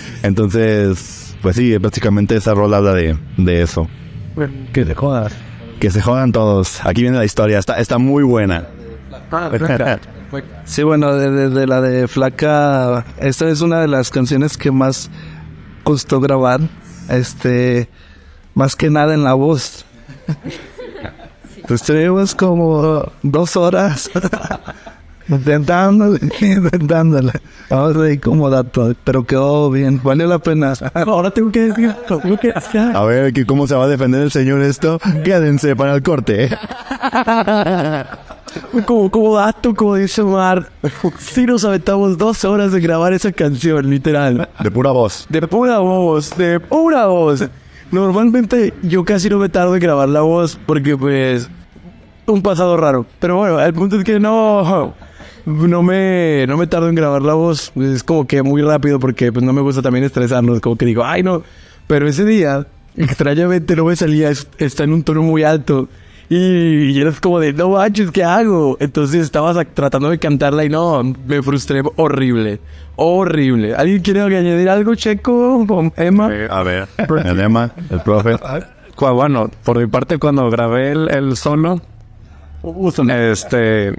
Entonces, 0.25 1.37
pues 1.43 1.55
sí, 1.55 1.79
prácticamente 1.79 2.35
esa 2.35 2.55
rola 2.55 2.79
habla 2.79 2.95
de, 2.95 3.17
de 3.37 3.63
eso. 3.63 3.87
Que 4.73 4.85
se 4.85 4.97
joda. 4.97 5.29
Que 5.79 5.93
se 5.93 6.03
jodan 6.03 6.33
todos. 6.33 6.85
Aquí 6.85 7.03
viene 7.03 7.19
la 7.19 7.25
historia, 7.25 7.61
está, 7.61 7.79
está 7.79 7.99
muy 7.99 8.25
buena. 8.25 8.67
Sí, 10.65 10.83
bueno, 10.83 11.15
de, 11.15 11.31
de- 11.31 11.51
de 11.51 11.67
la 11.67 11.81
de 11.83 12.09
Flaca, 12.09 13.05
esta 13.21 13.49
es 13.51 13.61
una 13.61 13.81
de 13.83 13.89
las 13.89 14.11
canciones 14.11 14.57
que 14.57 14.71
más 14.71 15.11
costó 15.83 16.21
grabar. 16.21 16.61
Este, 17.09 17.89
más 18.55 18.77
que 18.77 18.91
nada 18.91 19.15
en 19.15 19.25
la 19.25 19.35
voz. 19.35 19.85
Pues 21.69 21.81
Estuvimos 21.83 22.35
como 22.35 23.13
dos 23.23 23.57
horas 23.57 24.11
intentándole, 25.29 26.19
intentándole. 26.41 27.33
Vamos 27.71 27.97
a 27.97 28.11
ir 28.11 28.21
como 28.21 28.51
dato, 28.51 28.95
pero 29.05 29.25
quedó 29.25 29.71
bien, 29.71 30.01
valió 30.03 30.27
la 30.27 30.39
pena. 30.39 30.75
Ahora 30.95 31.31
tengo 31.31 31.51
que 31.51 31.69
decir, 31.69 31.95
tengo 32.07 32.37
que 32.39 32.51
hacer. 32.51 32.97
A 32.97 33.05
ver, 33.05 33.33
¿qué- 33.33 33.47
¿cómo 33.47 33.67
se 33.67 33.75
va 33.75 33.85
a 33.85 33.89
defender 33.89 34.23
el 34.23 34.31
señor 34.31 34.61
esto? 34.63 34.99
Quédense 35.25 35.75
para 35.77 35.95
el 35.95 36.03
corte. 36.03 36.49
Como, 38.87 39.11
como 39.11 39.35
dato, 39.37 39.75
como 39.75 39.95
dice 39.95 40.21
Omar, 40.21 40.69
sí 41.19 41.47
nos 41.47 41.65
aventamos 41.65 42.19
dos 42.19 42.45
horas 42.45 42.71
de 42.73 42.81
grabar 42.81 43.15
esa 43.15 43.33
canción, 43.33 43.89
literal. 43.89 44.47
De 44.63 44.71
pura 44.71 44.91
voz. 44.91 45.25
De 45.31 45.41
pura 45.47 45.79
voz, 45.79 46.37
de 46.37 46.61
pura 46.61 47.07
voz. 47.07 47.49
Normalmente 47.91 48.75
yo 48.83 49.05
casi 49.07 49.31
no 49.31 49.39
me 49.39 49.49
tardo 49.49 49.75
en 49.75 49.81
grabar 49.81 50.09
la 50.11 50.21
voz 50.21 50.59
porque 50.67 50.97
pues 50.99 51.49
un 52.27 52.43
pasado 52.43 52.77
raro. 52.77 53.07
Pero 53.21 53.37
bueno, 53.39 53.59
el 53.61 53.73
punto 53.73 53.97
es 53.97 54.05
que 54.05 54.21
no 54.21 54.93
no 55.47 55.83
me 55.83 56.45
no 56.49 56.57
me 56.57 56.67
tardo 56.67 56.89
en 56.89 56.95
grabar 56.95 57.23
la 57.23 57.35
voz, 57.35 57.73
es 57.77 58.03
como 58.05 58.27
que 58.27 58.43
muy 58.43 58.63
rápido 58.63 58.99
porque 59.01 59.33
pues 59.33 59.45
no 59.45 59.53
me 59.53 59.61
gusta 59.61 59.83
también 59.83 60.05
estresarnos, 60.05 60.61
como 60.61 60.77
que 60.77 60.87
digo, 60.87 61.05
"Ay, 61.05 61.23
no." 61.23 61.43
Pero 61.87 62.07
ese 62.09 62.25
día 62.25 62.67
extrañamente 62.97 63.75
no 63.77 63.85
me 63.87 63.97
salía, 63.97 64.31
es- 64.31 64.49
está 64.59 64.85
en 64.85 64.93
un 64.93 65.03
tono 65.03 65.23
muy 65.23 65.43
alto. 65.43 65.89
Y, 66.29 66.37
y 66.93 67.01
eres 67.01 67.21
como 67.21 67.41
de, 67.41 67.53
no 67.53 67.71
manches, 67.71 68.11
¿qué 68.11 68.25
hago? 68.25 68.79
Entonces 68.81 69.21
estabas 69.23 69.57
tratando 69.75 70.09
de 70.09 70.19
cantarla 70.19 70.65
y 70.65 70.71
no, 70.71 71.03
me 71.27 71.43
frustré 71.43 71.83
horrible. 71.97 72.59
Horrible. 72.97 73.75
¿Alguien 73.75 74.01
quiere 74.01 74.21
añadir 74.23 74.69
algo, 74.71 74.95
Checo? 74.95 75.65
¿O 75.69 75.93
Emma? 75.97 76.31
A 76.51 76.63
ver, 76.63 76.89
el 77.25 77.41
Emma, 77.41 77.71
el 77.91 78.01
profe. 78.01 78.37
Cu- 78.95 79.09
Bueno, 79.13 79.51
por 79.65 79.79
mi 79.79 79.87
parte, 79.89 80.19
cuando 80.19 80.49
grabé 80.49 80.93
el, 80.93 81.11
el 81.11 81.37
solo, 81.37 81.81
este, 83.11 83.93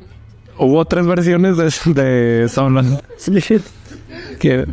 hubo 0.57 0.85
tres 0.85 1.05
versiones 1.05 1.57
de, 1.57 1.93
de 2.01 2.49
solo. 2.49 2.81
que, 4.39 4.65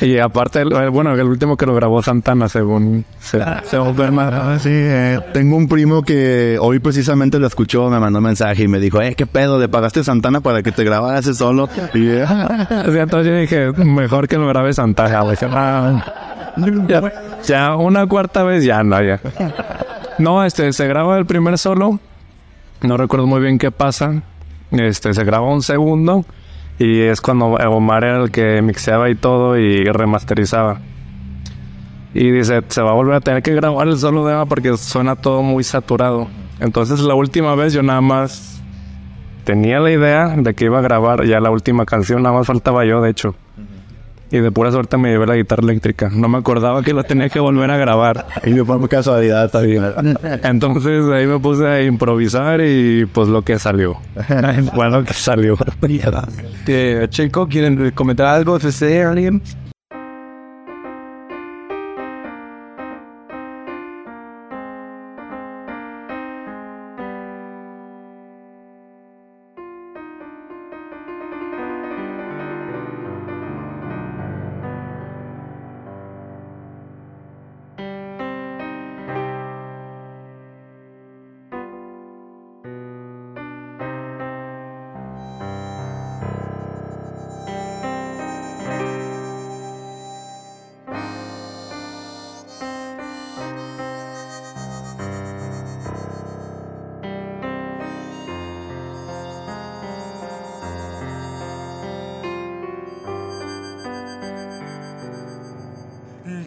y 0.00 0.18
aparte, 0.18 0.60
el- 0.62 0.90
bueno, 0.90 1.12
el 1.14 1.22
último 1.26 1.56
que 1.56 1.66
lo 1.66 1.74
grabó 1.74 2.02
Santana, 2.02 2.48
según, 2.48 3.04
se, 3.20 3.42
según 3.64 3.96
Berma. 3.96 4.28
Ah, 4.32 4.58
sí, 4.58 4.70
eh, 4.72 5.18
tengo 5.32 5.56
un 5.56 5.66
primo 5.68 6.02
que 6.02 6.56
hoy 6.60 6.78
precisamente 6.78 7.38
lo 7.40 7.46
escuchó, 7.48 7.90
me 7.90 7.98
mandó 7.98 8.18
un 8.20 8.24
mensaje 8.24 8.62
y 8.62 8.68
me 8.68 8.78
dijo, 8.78 9.00
eh, 9.02 9.14
¿qué 9.16 9.26
pedo? 9.26 9.58
¿Le 9.58 9.68
pagaste 9.68 10.00
a 10.00 10.04
Santana 10.04 10.40
para 10.40 10.62
que 10.62 10.70
te 10.72 10.84
grabara 10.84 11.18
ese 11.18 11.34
solo? 11.34 11.68
Y 11.94 12.06
eh, 12.08 12.24
Sí, 12.92 12.98
entonces 12.98 13.26
yo 13.26 13.36
dije, 13.38 13.84
mejor 13.84 14.28
que 14.28 14.36
lo 14.38 14.46
grabe 14.46 14.72
Santana. 14.72 15.22
Ah, 15.52 16.04
ya, 16.86 17.02
ya 17.44 17.76
una 17.76 18.06
cuarta 18.06 18.42
vez 18.44 18.62
ya 18.64 18.82
no, 18.84 19.02
ya. 19.02 19.18
No, 20.18 20.44
este, 20.44 20.72
se 20.72 20.86
graba 20.86 21.18
el 21.18 21.26
primer 21.26 21.58
solo. 21.58 21.98
No 22.82 22.96
recuerdo 22.96 23.26
muy 23.26 23.40
bien 23.40 23.58
qué 23.58 23.70
pasa. 23.70 24.22
Este, 24.72 25.14
se 25.14 25.24
graba 25.24 25.46
un 25.52 25.62
segundo. 25.62 26.24
Y 26.78 27.00
es 27.00 27.20
cuando 27.20 27.46
Omar 27.46 28.04
era 28.04 28.22
el 28.22 28.30
que 28.30 28.60
mixeaba 28.62 29.10
y 29.10 29.14
todo 29.14 29.56
y 29.58 29.84
remasterizaba. 29.84 30.80
Y 32.14 32.30
dice, 32.30 32.62
se 32.68 32.82
va 32.82 32.90
a 32.90 32.94
volver 32.94 33.14
a 33.14 33.20
tener 33.20 33.42
que 33.42 33.54
grabar 33.54 33.88
el 33.88 33.96
solo 33.96 34.26
de 34.26 34.32
Emma 34.32 34.46
porque 34.46 34.76
suena 34.76 35.16
todo 35.16 35.42
muy 35.42 35.64
saturado. 35.64 36.28
Entonces 36.60 37.00
la 37.00 37.14
última 37.14 37.54
vez 37.54 37.72
yo 37.72 37.82
nada 37.82 38.00
más 38.00 38.62
tenía 39.44 39.80
la 39.80 39.90
idea 39.90 40.28
de 40.36 40.54
que 40.54 40.66
iba 40.66 40.78
a 40.78 40.82
grabar 40.82 41.24
ya 41.24 41.40
la 41.40 41.50
última 41.50 41.86
canción, 41.86 42.22
nada 42.22 42.36
más 42.36 42.46
faltaba 42.46 42.84
yo, 42.84 43.00
de 43.00 43.10
hecho. 43.10 43.34
Y 44.32 44.40
de 44.40 44.50
pura 44.50 44.72
suerte 44.72 44.96
me 44.96 45.10
llevé 45.10 45.26
la 45.26 45.36
guitarra 45.36 45.62
eléctrica. 45.62 46.08
No 46.10 46.26
me 46.26 46.38
acordaba 46.38 46.82
que 46.82 46.94
la 46.94 47.02
tenía 47.02 47.28
que 47.28 47.38
volver 47.38 47.70
a 47.70 47.76
grabar. 47.76 48.26
y 48.44 48.54
por 48.62 48.88
casualidad 48.88 49.50
también. 49.50 49.84
Entonces 50.42 51.06
ahí 51.10 51.26
me 51.26 51.38
puse 51.38 51.66
a 51.66 51.82
improvisar 51.82 52.62
y 52.62 53.04
pues 53.04 53.28
lo 53.28 53.42
que 53.42 53.58
salió. 53.58 53.98
bueno, 54.74 55.04
que 55.04 55.12
salió. 55.12 55.56
Eh, 56.66 57.06
Checo, 57.10 57.46
¿quieren 57.46 57.90
comentar 57.90 58.26
algo? 58.26 58.58
¿FCE, 58.58 59.04
alguien? 59.04 59.42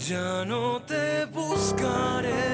Ya 0.07 0.45
no 0.45 0.79
te 0.85 1.25
buscaré, 1.33 2.44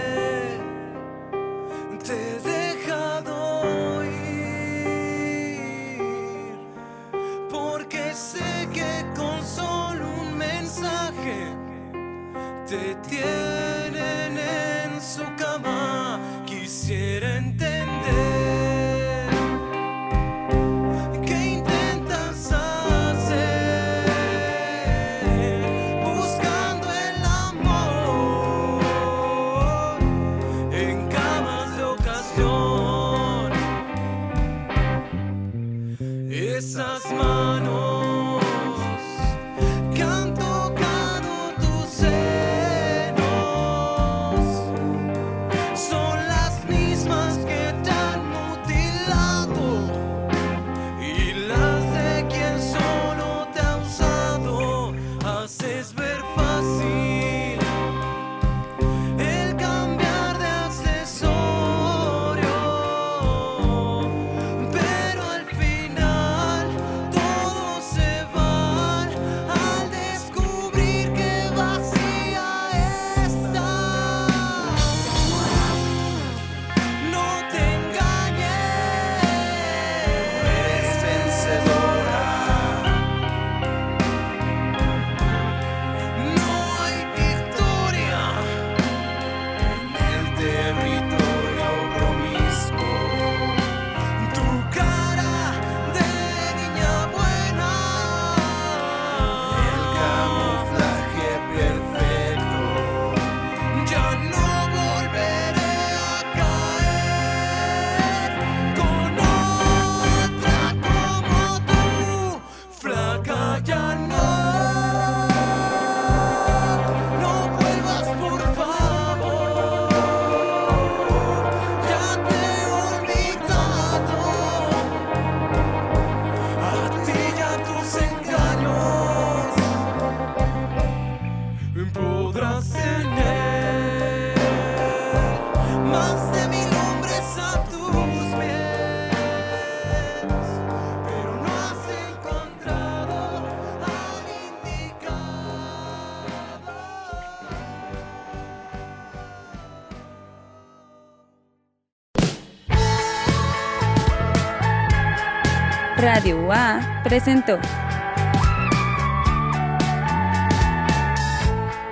Radio 156.22 156.38
UA 156.38 157.02
presentó. 157.04 157.58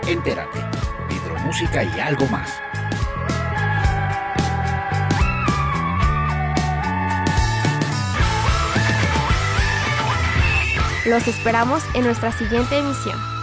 Entérate, 0.06 0.60
hidromúsica 1.10 1.84
y 1.84 2.00
algo 2.00 2.28
más. 2.28 2.62
Los 11.08 11.28
esperamos 11.28 11.84
en 11.96 12.04
nuestra 12.04 12.32
siguiente 12.32 12.78
emisión. 12.78 13.39